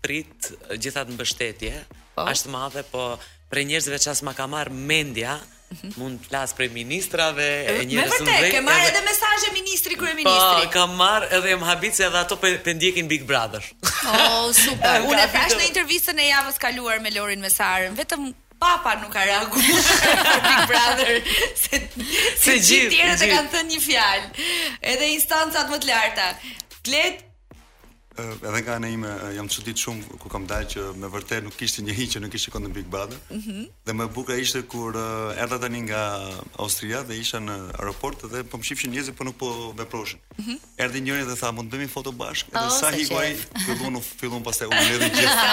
[0.03, 1.73] prit Gjithat në bështetje
[2.17, 2.27] po?
[2.27, 3.13] Ashtë madhe, po
[3.51, 5.39] për njerëzve që asë ma ka marë Mendja
[5.71, 5.91] Mm -hmm.
[6.01, 7.95] mund të flas për ministrave e njerëzve.
[7.95, 10.63] Me vërtetë, ke edhe, edhe mesazhe ministri kryeministri.
[10.67, 12.73] Po, kam marr edhe më se edhe ato për pe,
[13.07, 13.63] Big Brother.
[14.03, 18.31] Oh super ehm, unë thash në intervistën e javës kaluar me Lorin Mesarën vetëm
[18.61, 19.67] papa nuk ka reaguar
[20.47, 21.17] Big Brother
[21.57, 24.47] se gjithë të tjerët kanë thënë një fjalë
[24.95, 26.31] edhe instancat më të larta
[26.81, 27.27] klet
[28.21, 31.45] Eh, edhe nga ana ime eh, jam çudit shumë ku kam dalë që me vërtet
[31.45, 33.17] nuk kishte një hiqë, nuk kishte kënd Big Brother.
[33.29, 33.57] Mhm.
[33.57, 35.99] Mm dhe më bukur ishte kur uh, erdha tani nga
[36.61, 39.49] Austria dhe isha në aeroport dhe po më shifshin njerëz po nuk po
[39.79, 40.19] veproshin.
[40.41, 40.51] Mhm.
[40.51, 42.49] Mm Erdhi njëri dhe tha, "Mund të bëjmë foto bashkë.
[42.57, 43.33] Oh, dhe sa hiqoi, ai,
[43.65, 45.47] fillon fillon pastaj u mbledh gjithë.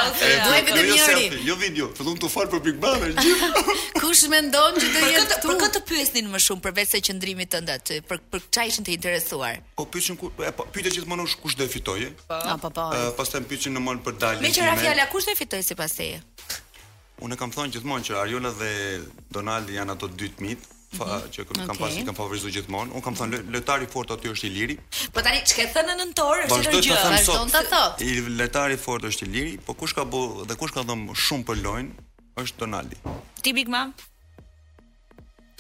[0.45, 1.43] Do e vetëm njëri.
[1.49, 3.77] Jo video, fillon të fal për Big Brother gjithë.
[4.03, 5.47] Kush mendon që do jetë këtu?
[5.49, 8.89] Për këtë, këtë pyesnin më shumë për vetë qëndrimit tënd aty, për për çfarë ishin
[8.89, 9.61] të interesuar?
[9.77, 12.09] Po pyetën ku, po pyetë gjithmonë kush do e fitojë.
[12.31, 12.89] Po po po.
[13.19, 14.43] pastaj mpyçin në mall për daljen.
[14.43, 16.19] Me çfarë fjala kush do fitoj sipas teje?
[17.27, 18.73] Unë kam thënë gjithmonë që Ariola dhe
[19.35, 21.31] Donaldi janë ato dy të mitë fa, mm -hmm.
[21.35, 21.79] që kam okay.
[21.85, 22.93] pasi kam favorizuar gjithmonë.
[22.95, 24.77] Unë kam thënë lojtari i fortë aty është Iliri.
[25.15, 27.01] Po tani çka thënë në nëntor është çfarë gjë?
[27.17, 27.95] Vazhdon ta thot.
[28.11, 31.45] I lojtari i fortë është Iliri, po kush ka bu dhe kush ka dhënë shumë
[31.49, 31.89] për lojën
[32.43, 32.97] është Donaldi.
[33.43, 33.89] Ti Big Mam?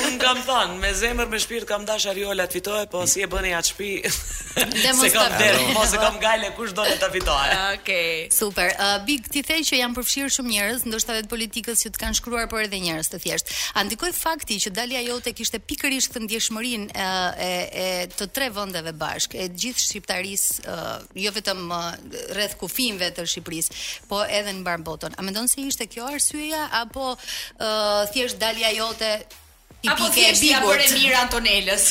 [0.00, 3.28] Un kam thënë me zemër me shpirt kam dash Ariola të fitoje, po si e
[3.30, 4.70] bëni atë shtëpi?
[4.98, 7.54] Se kam der, po se kam gale kush do ta fitoje.
[7.76, 8.10] Okej.
[8.34, 8.74] Super.
[8.74, 12.18] Uh, Big, ti the që janë përfshirë shumë njerëz, ndoshta vetë politikës që të kanë
[12.18, 13.60] shkruar por edhe njerëz të thjeshtë.
[13.78, 17.88] A ndikoi fakti që dalja jote kishte pikërisht këtë ndjeshmërinë uh, e e
[18.18, 20.79] të tre vendeve bashkë, e gjithë shqiptarisë uh,
[21.14, 21.80] jo vetëm uh,
[22.34, 23.78] rreth kufimve të Shqipërisë,
[24.10, 25.16] po edhe në mbarë botën.
[25.18, 27.66] A mendon se ishte kjo arsyeja apo uh,
[28.14, 29.10] thjesht dalja jote
[29.80, 30.06] tipike e bigut?
[30.06, 31.86] Apo thjesht bëre mirë Antonelës?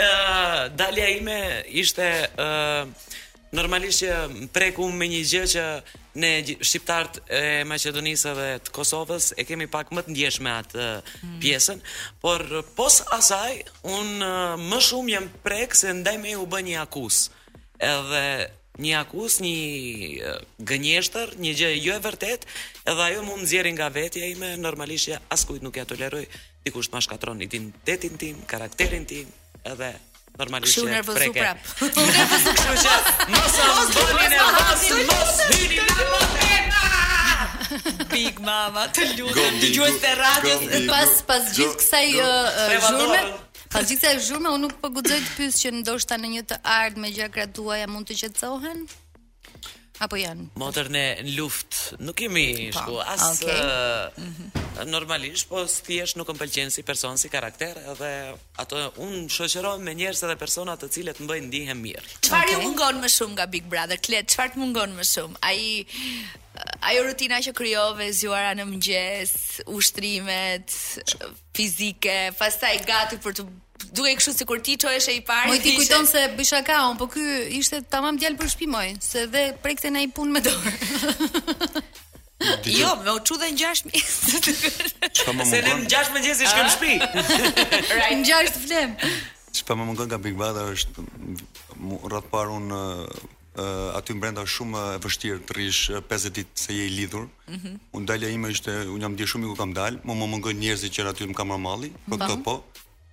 [0.04, 1.38] uh, dalja ime
[1.84, 2.54] ishte ëh
[2.84, 3.12] uh,
[3.54, 4.08] normalisht që
[4.54, 5.64] preku me një gjë që
[6.22, 11.38] ne shqiptarët e Maqedonisë dhe të Kosovës e kemi pak më të ndjeshme atë mm.
[11.42, 11.82] pjesën,
[12.22, 12.44] por
[12.78, 13.60] pos asaj
[13.94, 14.10] un
[14.68, 17.22] më shumë jam prek se ndaj me u bë një akus.
[17.92, 18.24] Edhe
[18.84, 20.30] një akus, një
[20.70, 22.46] gënjeshtër, një gjë jo e vërtet,
[22.90, 26.26] edhe ajo mund nxjerrin nga vetja ime, normalisht ja askujt nuk ja toleroj
[26.64, 29.30] dikush të më shkatron identitetin tim, karakterin tim,
[29.68, 29.92] edhe
[30.40, 31.58] normalisht shumë nervozu prap.
[31.82, 32.88] Unë nervozu, kështu që
[33.34, 33.56] mos e
[34.10, 36.20] bëni ne vas, mos hyni në tema.
[38.12, 40.60] Big mama, të lutem, dëgjoj te radios
[40.90, 42.26] pas pas gjithë kësaj uh, uh,
[42.88, 43.20] zhurme.
[43.74, 46.56] Pas gjithë kësaj zhurme unë nuk po guxoj të pyes që ndoshta në një të
[46.80, 48.80] ardhmë gjatë mund të qetësohen
[50.02, 50.46] apo janë?
[50.58, 51.02] Motër në
[51.36, 52.42] luft, nuk imi
[52.74, 53.62] po, shku, asë okay.
[53.62, 54.90] uh, mhm.
[54.90, 58.10] normalisht, po së thjesht nuk më pëlqenë si person, si karakter, edhe
[58.60, 62.06] ato unë shosheron me njerës edhe personat të cilët më bëjnë ndihem mirë.
[62.26, 62.56] Qëfar okay.
[62.56, 64.00] ju mungon më shumë nga Big Brother?
[64.02, 65.42] Klet, qëfar të mungon më shumë?
[65.50, 65.68] A i...
[66.86, 69.32] Ajo rutina që kryove, zjuara në mëgjes,
[69.74, 70.70] ushtrimet,
[71.56, 73.46] fizike, pastaj gati për të
[73.94, 75.82] Duke kështu si kur ti që i parë Moj ti ishe...
[75.82, 77.20] kujton se bësha ka Po ky
[77.58, 81.82] ishte tamam djal djallë për shpimoj Se dhe prej këte na i punë me dorë
[82.68, 84.02] Jo, me o që dhe në gjashmi
[85.10, 86.92] Se në gjashmi në shkem Shkëm shpi
[88.18, 91.08] Në gjashmi të flem Që më më nga nga Big Bada është
[92.14, 92.84] Rëtë parë unë
[93.62, 97.28] Uh, aty mbrenda shumë e vështirë të rish 50 ditë se je i lidhur.
[97.46, 97.76] Mm -hmm.
[97.94, 100.38] Unë dalja ime ishte, unë jam di shumë i ku kam dalë, më më më
[100.42, 102.56] ngën që aty më kam rëmalli, për këto po,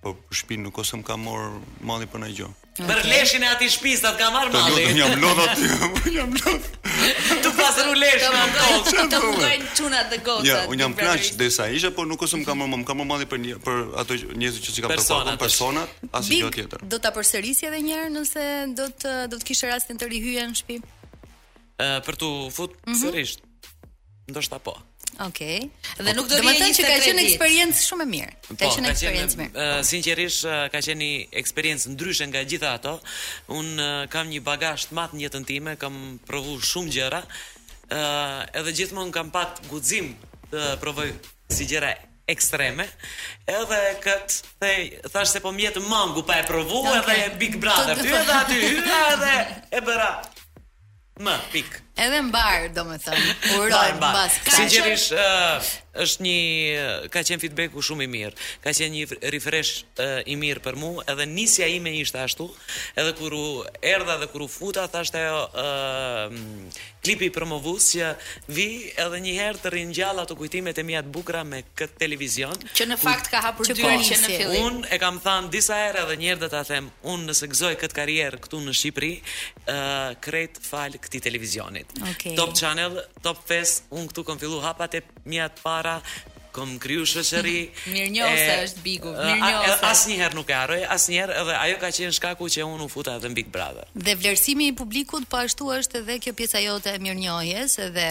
[0.02, 1.50] po për shtëpi nuk ose më ka marr
[1.86, 2.46] malli për ndonjë gjë.
[2.72, 2.86] Okay.
[2.88, 4.72] Për leshin e atij shtëpis ta ka marr malli.
[4.74, 6.66] Do të jam lodh aty, un jam lodh.
[7.44, 9.04] Tu pasën u lesh me ato.
[9.12, 10.48] Të punojnë çuna të gota.
[10.48, 10.96] Ja, un jam
[11.38, 13.80] dhe sa isha, por nuk ose më ka marr ka marr malli për një, për
[14.02, 16.82] ato njerëz që si ka përkohën personat, as gjë tjetër.
[16.90, 18.48] Do ta përsërisje edhe një herë nëse
[18.80, 20.82] do të do të kishte rastin të rihyen në shtëpi.
[21.78, 22.98] Ë për tu futur mhm.
[23.04, 23.38] sërish.
[24.32, 24.78] Ndoshta po.
[25.20, 25.58] Okej.
[25.68, 26.04] Okay.
[26.06, 28.36] Dhe nuk do të thënë që ka qenë eksperiencë shumë e mirë.
[28.46, 29.64] Po, ka qenë eksperiencë mirë.
[29.86, 31.10] Sinqerisht ka qenë një
[31.42, 32.94] eksperiencë ndryshe nga gjitha ato.
[33.52, 33.74] Un
[34.14, 35.98] kam një bagazh të madh në jetën time, kam
[36.28, 37.20] provu shumë gjëra.
[37.92, 38.00] Ë
[38.62, 40.14] edhe gjithmonë kam pat guxim
[40.54, 41.10] të provoj
[41.52, 41.92] si gjëra
[42.32, 42.88] ekstreme.
[43.60, 44.38] Edhe kët
[45.12, 47.26] thash se po mjet mangu pa e provu okay.
[47.28, 48.00] edhe Big Brother.
[48.00, 49.36] Ty edhe aty hyra edhe
[49.76, 50.12] e bëra.
[51.22, 51.82] Më pik.
[52.00, 53.32] Edhe mbar, domethënë.
[53.60, 54.38] Uron mbas.
[54.48, 55.60] Sinqerisht uh,
[56.00, 58.46] është një ka qenë feedbacku shumë i mirë.
[58.64, 62.48] Ka qenë një refresh uh, i mirë për mua, edhe nisja ime ishte ashtu.
[62.96, 63.44] Edhe kur u
[63.84, 66.40] erdha dhe kur u futa thashtë ajo uh,
[67.04, 68.14] klipi promovues që
[68.48, 68.66] vi
[69.04, 69.92] edhe një herë të rrin
[70.24, 72.56] ato kujtimet e mia të bukura me këtë televizion.
[72.72, 74.58] Që në fakt ka hapur dy po, që në fillim.
[74.70, 77.74] Unë e kam thënë disa herë edhe një herë do ta them, unë nëse gëzoj
[77.84, 79.12] këtë karrierë këtu në Shqipëri,
[79.66, 81.81] uh, kret fal këtë televizion.
[82.12, 82.34] Okay.
[82.34, 85.02] Top Channel, Top Fest, unë këtu kam fillu hapat e
[85.32, 85.96] mjatë para,
[86.52, 87.56] kom kriju shëqëri.
[87.94, 91.90] Mirë njohë se është Bigu, mirë njohë Asnjëherë nuk e arroj, asnjëherë edhe ajo ka
[91.96, 93.88] qenë shkaku që unë u futa edhe në Big Brother.
[93.96, 97.32] Dhe vlerësimi i publikut po ashtu është edhe kjo pjesa jote e mirë
[97.86, 98.06] edhe,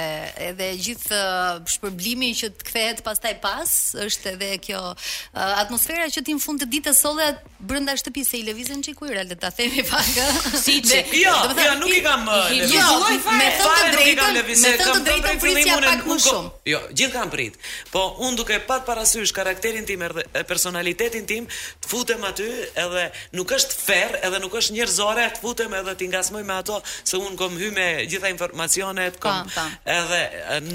[0.49, 3.71] edhe gjithë uh, shpërblimi që të kthehet pas taj pas
[4.05, 7.27] është edhe kjo uh, atmosfera që ti në fund të ditë e sole
[7.61, 10.25] brënda shtëpi se i levizën që i kujrë, le ta themi paga.
[10.57, 11.03] Si që?
[11.13, 12.77] Jo, dhe, jo, nuk i kam uh, levizën.
[12.77, 16.53] Jo, me të drejtën, me të drejtën, pritë më shumë.
[16.71, 17.61] Jo, gjithë kam pritë.
[17.93, 21.47] Po, duke pat parasysh karakterin tim edhe personalitetin tim,
[21.81, 22.47] të futem aty
[22.83, 23.05] edhe
[23.35, 27.19] nuk është ferr, edhe nuk është njerëzore, të futem edhe ti ngasmoj me ato se
[27.19, 29.49] un kom hyrë me gjitha informacionet, kom
[29.97, 30.21] edhe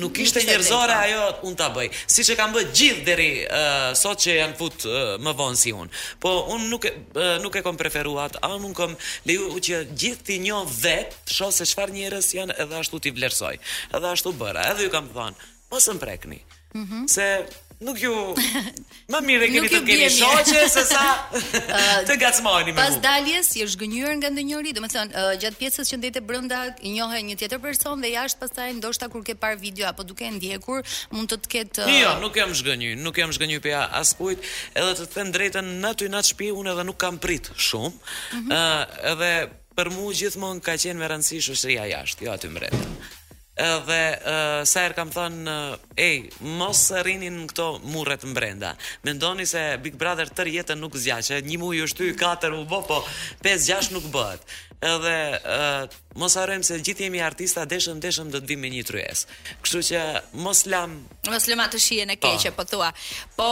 [0.03, 1.91] nuk ishte njerëzore ajo un ta bëj.
[2.13, 5.75] Siç e kam bëj gjithë deri uh, sot që janë fut uh, më vonë si
[5.77, 5.91] un.
[6.23, 8.97] Po un nuk uh, nuk e kom preferuat, a un kom
[9.29, 13.57] leju që gjithë ti njoh vet, shoh se çfarë njerëz janë edhe ashtu ti vlerësoj.
[13.95, 16.41] Edhe ashtu bëra, edhe ju kam thënë, mos më prekni.
[16.77, 17.09] -hmm.
[17.09, 17.45] se
[17.81, 18.13] nuk ju
[19.13, 21.03] më mire keni të keni shoqe se sa
[22.09, 22.81] të gacmojni me mu.
[22.81, 26.23] Pas daljes, jë shgënyur nga në njëri, dhe më thënë, uh, gjatë pjesës që ndete
[26.25, 29.59] brënda, i njohë e një tjetër person dhe jashtë pas ndoshta shta kur ke par
[29.61, 30.81] video, apo duke ndjekur,
[31.13, 31.85] mund të të ketë...
[31.85, 31.99] Uh...
[32.01, 35.71] Jo, nuk jam shgënyur, nuk jam shgënyur për ja edhe të të të në drejten
[35.85, 38.57] në ty në shtëpi shpi, unë edhe nuk kam prit shumë, mm -hmm.
[38.57, 39.33] uh, edhe
[39.77, 42.75] për mu gjithmonë ka qenë me rëndësi shoqëria jashtë, jo aty mbret
[43.57, 46.29] dhe uh, sa herë kam thënë uh, ej
[46.61, 48.75] mos rrinin këto murret mbrenda
[49.09, 52.83] mendoni se Big Brother tër jetën nuk zgjaqe një muaj është shtyi katër u bë
[52.91, 53.01] po
[53.49, 54.45] 5 6 nuk bëhet
[54.87, 58.83] edhe uh, mos harrojmë se gjithë jemi artista, deshëm deshëm do të vim me një
[58.89, 59.25] tryes.
[59.65, 60.03] Kështu që
[60.45, 60.95] mos lam
[61.29, 62.31] mos lëma të shijen e po.
[62.31, 62.91] keqe, po thua.
[63.37, 63.51] Po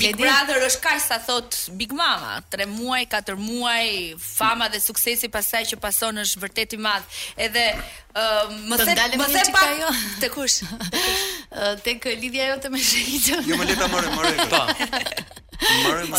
[0.00, 3.88] Big Brother është kaq sa thot Big Mama, 3 muaj, 4 muaj,
[4.32, 7.20] fama dhe suksesi pasaj që pason është vërtet i madh.
[7.48, 7.68] Edhe
[8.12, 9.70] Uh, më të ndalem një qika pa...
[9.78, 9.88] jo
[10.20, 10.58] Të kush?
[10.66, 11.80] Të kush?
[11.88, 14.66] tek lidhja jo të me shëjitë Jo më leta mërë mërë Po.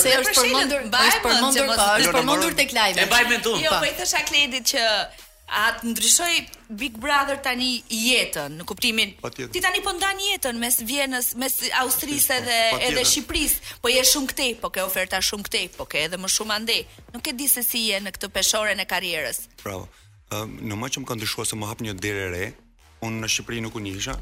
[0.03, 2.95] Se është përmendur, është përmendur, është përmendur tek live.
[3.01, 3.59] E mbaj mendun.
[3.63, 4.83] Jo, po i thash Kledit që
[5.63, 6.35] atë ndryshoi
[6.79, 9.11] Big Brother tani jetën, në kuptimin
[9.53, 14.31] ti tani po ndan jetën mes Vjenës, mes Austrisë edhe edhe Shqipërisë, po je shumë
[14.31, 16.81] këtej, po ke oferta shumë këtej, po ke edhe më shumë andej.
[17.13, 19.43] Nuk e di se si je në këtë peshore në karrierës.
[19.65, 19.85] Bravo.
[20.31, 22.47] Ëm, um, në më që më ka ndryshuar se më hap një derë re,
[23.05, 24.15] unë në Shqipëri nuk unisha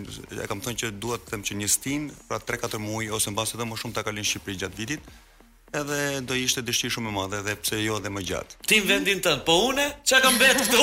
[0.43, 3.57] e kam thënë që dua të them që një stin pra 3-4 muaj ose mbasë
[3.57, 5.09] edhe më shumë ta kalin në Shqipëri gjatë vitit
[5.73, 8.59] edhe do ishte dështi shumë më madhe dhe pse jo dhe më gjatë.
[8.71, 10.83] Ti në vendin të po une, që kam bërë këtu?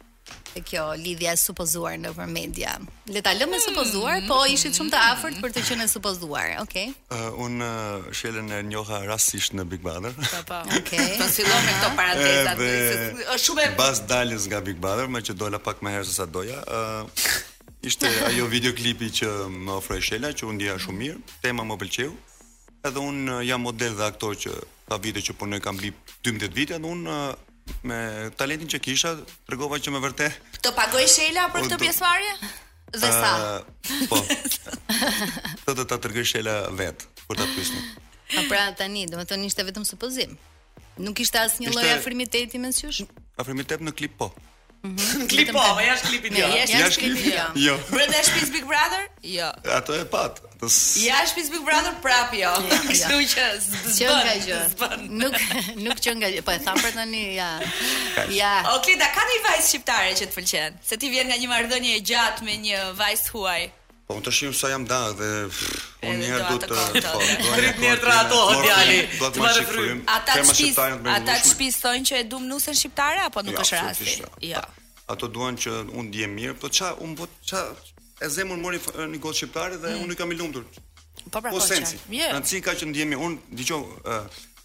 [0.56, 2.72] E kjo lidhja e supozuar në për media
[3.10, 3.66] Le ta lëmë e hmm.
[3.68, 6.90] supozuar Po ishit shumë të afert për të qenë e supozuar okay.
[7.14, 7.70] uh, Unë
[8.10, 10.74] uh, e njoha rasisht në Big Brother Pa po, pa po.
[10.82, 15.94] Ok Të këto paratetat Shume Bas daljes nga Big Brother Me që dola pak me
[16.00, 17.51] e sa doja uh,
[17.82, 19.28] Ishte ajo videoklipi që
[19.66, 22.12] më ofroi Shela, që unë ndjeja shumë mirë, tema më pëlqeu.
[22.86, 24.52] Edhe un jam model dhe aktor që
[24.86, 25.90] ta vite që punoj kam mbi
[26.28, 27.02] 12 vite, edhe un
[27.90, 27.98] me
[28.38, 29.16] talentin që kisha,
[29.48, 30.36] tregova që më vërtet.
[30.62, 32.52] Të pagoj Shela për këtë pjesëmarrje?
[33.02, 33.32] Dhe sa?
[34.12, 34.22] Po.
[35.66, 37.82] Të të ta tregoj Shela vet për ta pyesni.
[38.36, 40.38] Po pra tani, domethënë ishte vetëm supozim.
[41.02, 43.02] Nuk ishte asnjë lloj afrimiteti mes jush?
[43.42, 44.30] Afrimitet në klip po.
[44.82, 45.52] Mm -hmm.
[45.54, 46.46] po, apo jashtë klipit jo.
[46.58, 47.44] Jashtë jash klipin jo.
[47.62, 47.74] Jo.
[47.90, 49.02] Brenda shtëpis Big Brother?
[49.22, 49.50] Jo.
[49.78, 50.40] Ato e pat.
[50.58, 50.74] Tës...
[51.06, 52.50] Jashtë shtëpis Big Brother prap jo.
[52.88, 54.10] Kështu që s'bën.
[54.10, 55.34] nga Nuk
[55.86, 57.50] nuk që nga po e tham për tani ja.
[58.40, 58.54] ja.
[58.74, 60.80] Okej, da ka një vajzë shqiptare që të pëlqen?
[60.90, 63.62] Se ti vjen nga një marrëdhënie e gjatë me një vajzë huaj.
[64.12, 65.28] Po unë të shihu sa jam dalë dhe
[66.10, 68.98] unë herë do të po do të rit ato djali.
[69.20, 70.02] Do të marr frym.
[70.14, 71.28] Ata shqiptarët më duhet.
[71.30, 74.18] Ata shqiptarë thonë që e duam nusën shqiptare apo nuk është rasti.
[74.52, 74.64] Jo.
[75.14, 77.62] Ato duan që unë dijem mirë, po ça unë po ça
[78.24, 78.80] e zemën mori
[79.14, 80.04] një gol shqiptare dhe mm.
[80.04, 80.66] unë i kam i lumtur.
[81.24, 81.56] Po pra po.
[81.56, 81.96] Po sensi.
[82.34, 83.82] Rancin ka që ndiejmë unë dëgjoj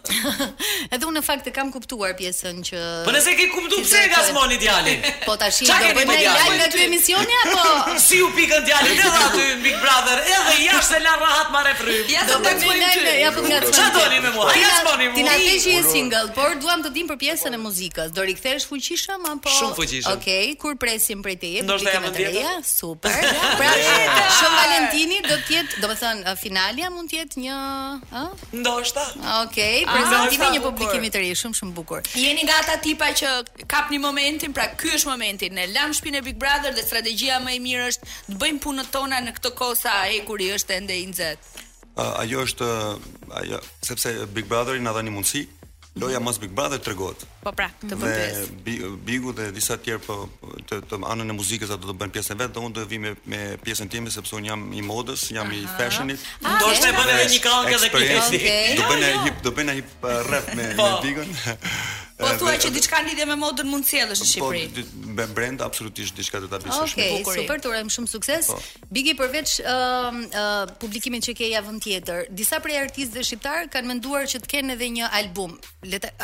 [0.17, 2.79] edhe unë në fakt e kam kuptuar pjesën që...
[3.05, 4.97] Për po nëse ke kuptu pse e gazmoni djalin.
[5.03, 5.25] djali?
[5.27, 7.61] Po ta shi, do bëjmë e nga emisioni apo?
[8.07, 12.03] si u pikën djali, Edhe aty Big Brother, edhe jashtë e rahat mare frymë.
[12.11, 14.46] Ja, do bëjmë e lajnë, ja, po të doni me mua?
[14.47, 18.11] Ti na ke që je single, por duam të dim për pjesën e muzikës.
[18.15, 19.51] Do rikthesh fuqishëm apo?
[19.53, 20.13] Shumë fuqishëm.
[20.17, 21.63] Okej, kur presim prej teje.
[21.67, 22.61] Do të jemi tjetër.
[22.67, 23.17] Super.
[23.59, 23.69] Pra,
[24.37, 27.57] Shën Valentini do të jetë, domethënë finalja mund të jetë një,
[28.21, 28.23] ë?
[28.61, 29.05] Ndoshta.
[29.41, 32.07] Okej, prezantimi një publikimi të ri, shumë shumë bukur.
[32.15, 33.35] Jeni nga ata tipa që
[33.71, 37.61] kapni momentin, pra ky është momenti në lan e Big Brother dhe strategjia më e
[37.61, 41.65] mirë është të bëjmë punën tona në këtë kohë sa hekuri është ende i nxehtë
[41.97, 42.67] ajo është
[43.41, 45.45] ajo sepse Big Brotheri na dha një mundësi,
[46.01, 47.25] loja mos Big Brother tregohet.
[47.43, 48.85] Po pra, të bën pjesë.
[49.07, 50.15] Bigu dhe disa tjerë po
[50.69, 53.11] të, të anën e muzikës ato do bëjnë pjesën vetë, dhe unë do vi me
[53.33, 56.23] me pjesën time sepse un jam i modës, jam i fashionit.
[56.41, 58.09] Do të bën edhe një këngë ah, edhe këtë.
[58.09, 58.89] Do jo.
[58.91, 60.89] bën një hip, do bën hip uh, rap me po.
[60.89, 61.39] me Bigun.
[62.17, 64.85] Po thua që diçka lidhje me modën mund të sjellësh po, në Shqipëri.
[65.21, 66.79] Po brand absolutisht diçka do ta bësh.
[66.87, 68.49] Okej, super, të urojmë shumë sukses.
[68.49, 68.57] Po.
[68.89, 73.91] Bigi përveç ë um, uh, publikimit që ke javën tjetër, disa prej artistëve shqiptar kanë
[73.93, 75.53] menduar që të kenë edhe një album,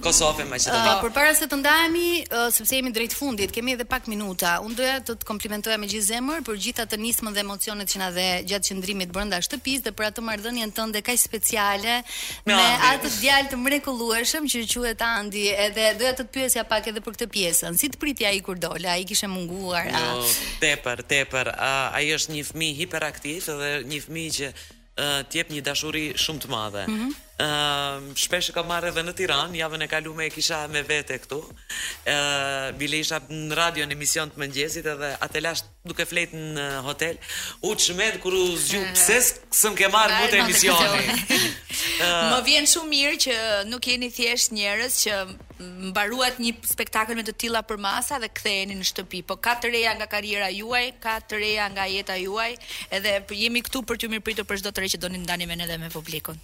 [0.05, 0.77] Kosovë më që të.
[0.77, 4.57] Ah, por para se të ndajemi, ah, sepse jemi drejt fundit, kemi edhe pak minuta.
[4.65, 8.01] Unë doja të të komplimentoja me gjithë zemër për gjithë atë nismën dhe emocionet që
[8.05, 11.99] na dhe gjatë qëndrimit brenda shtëpisë dhe për atë marrëdhënien tënde kaq speciale
[12.49, 12.59] me,
[12.93, 17.13] atë djalë të mrekullueshëm që quhet Andi, edhe doja të të pyesja pak edhe për
[17.19, 17.77] këtë pjesën.
[17.79, 18.95] Si të pritja ai kur dola?
[18.97, 19.91] Ai kishte munguar.
[19.91, 20.23] Jo,
[20.63, 21.53] tepër, tepër.
[21.95, 24.53] Ai është një fëmijë hiperaktiv dhe një fëmijë që
[25.29, 26.87] tjep një dashuri shumë të madhe.
[26.91, 27.15] Mm -hmm.
[27.35, 31.17] Um, shpesh e kam marrë edhe në Tiranë, javën e kaluar e kisha me vete
[31.19, 31.41] këtu.
[31.43, 35.43] uh, bile isha në radio në emision të mëngjesit edhe atë
[35.91, 37.19] duke flet në hotel.
[37.61, 38.95] U çmet kur u zgju mm.
[38.95, 39.19] pse
[39.63, 41.51] s'm ke marrë butë emisioni.
[41.99, 43.35] Uh, më vjen shumë mirë që
[43.67, 45.21] nuk jeni thjesht njerëz që
[45.91, 49.25] mbaruat një spektakël me të tilla për masa dhe ktheheni në shtëpi.
[49.27, 52.53] Po ka të reja nga karriera juaj, ka të reja nga jeta juaj,
[52.95, 55.57] edhe jemi këtu për t'ju mirëpritur për çdo të re që doni të ndani me
[55.59, 56.39] ne dhe me publikun.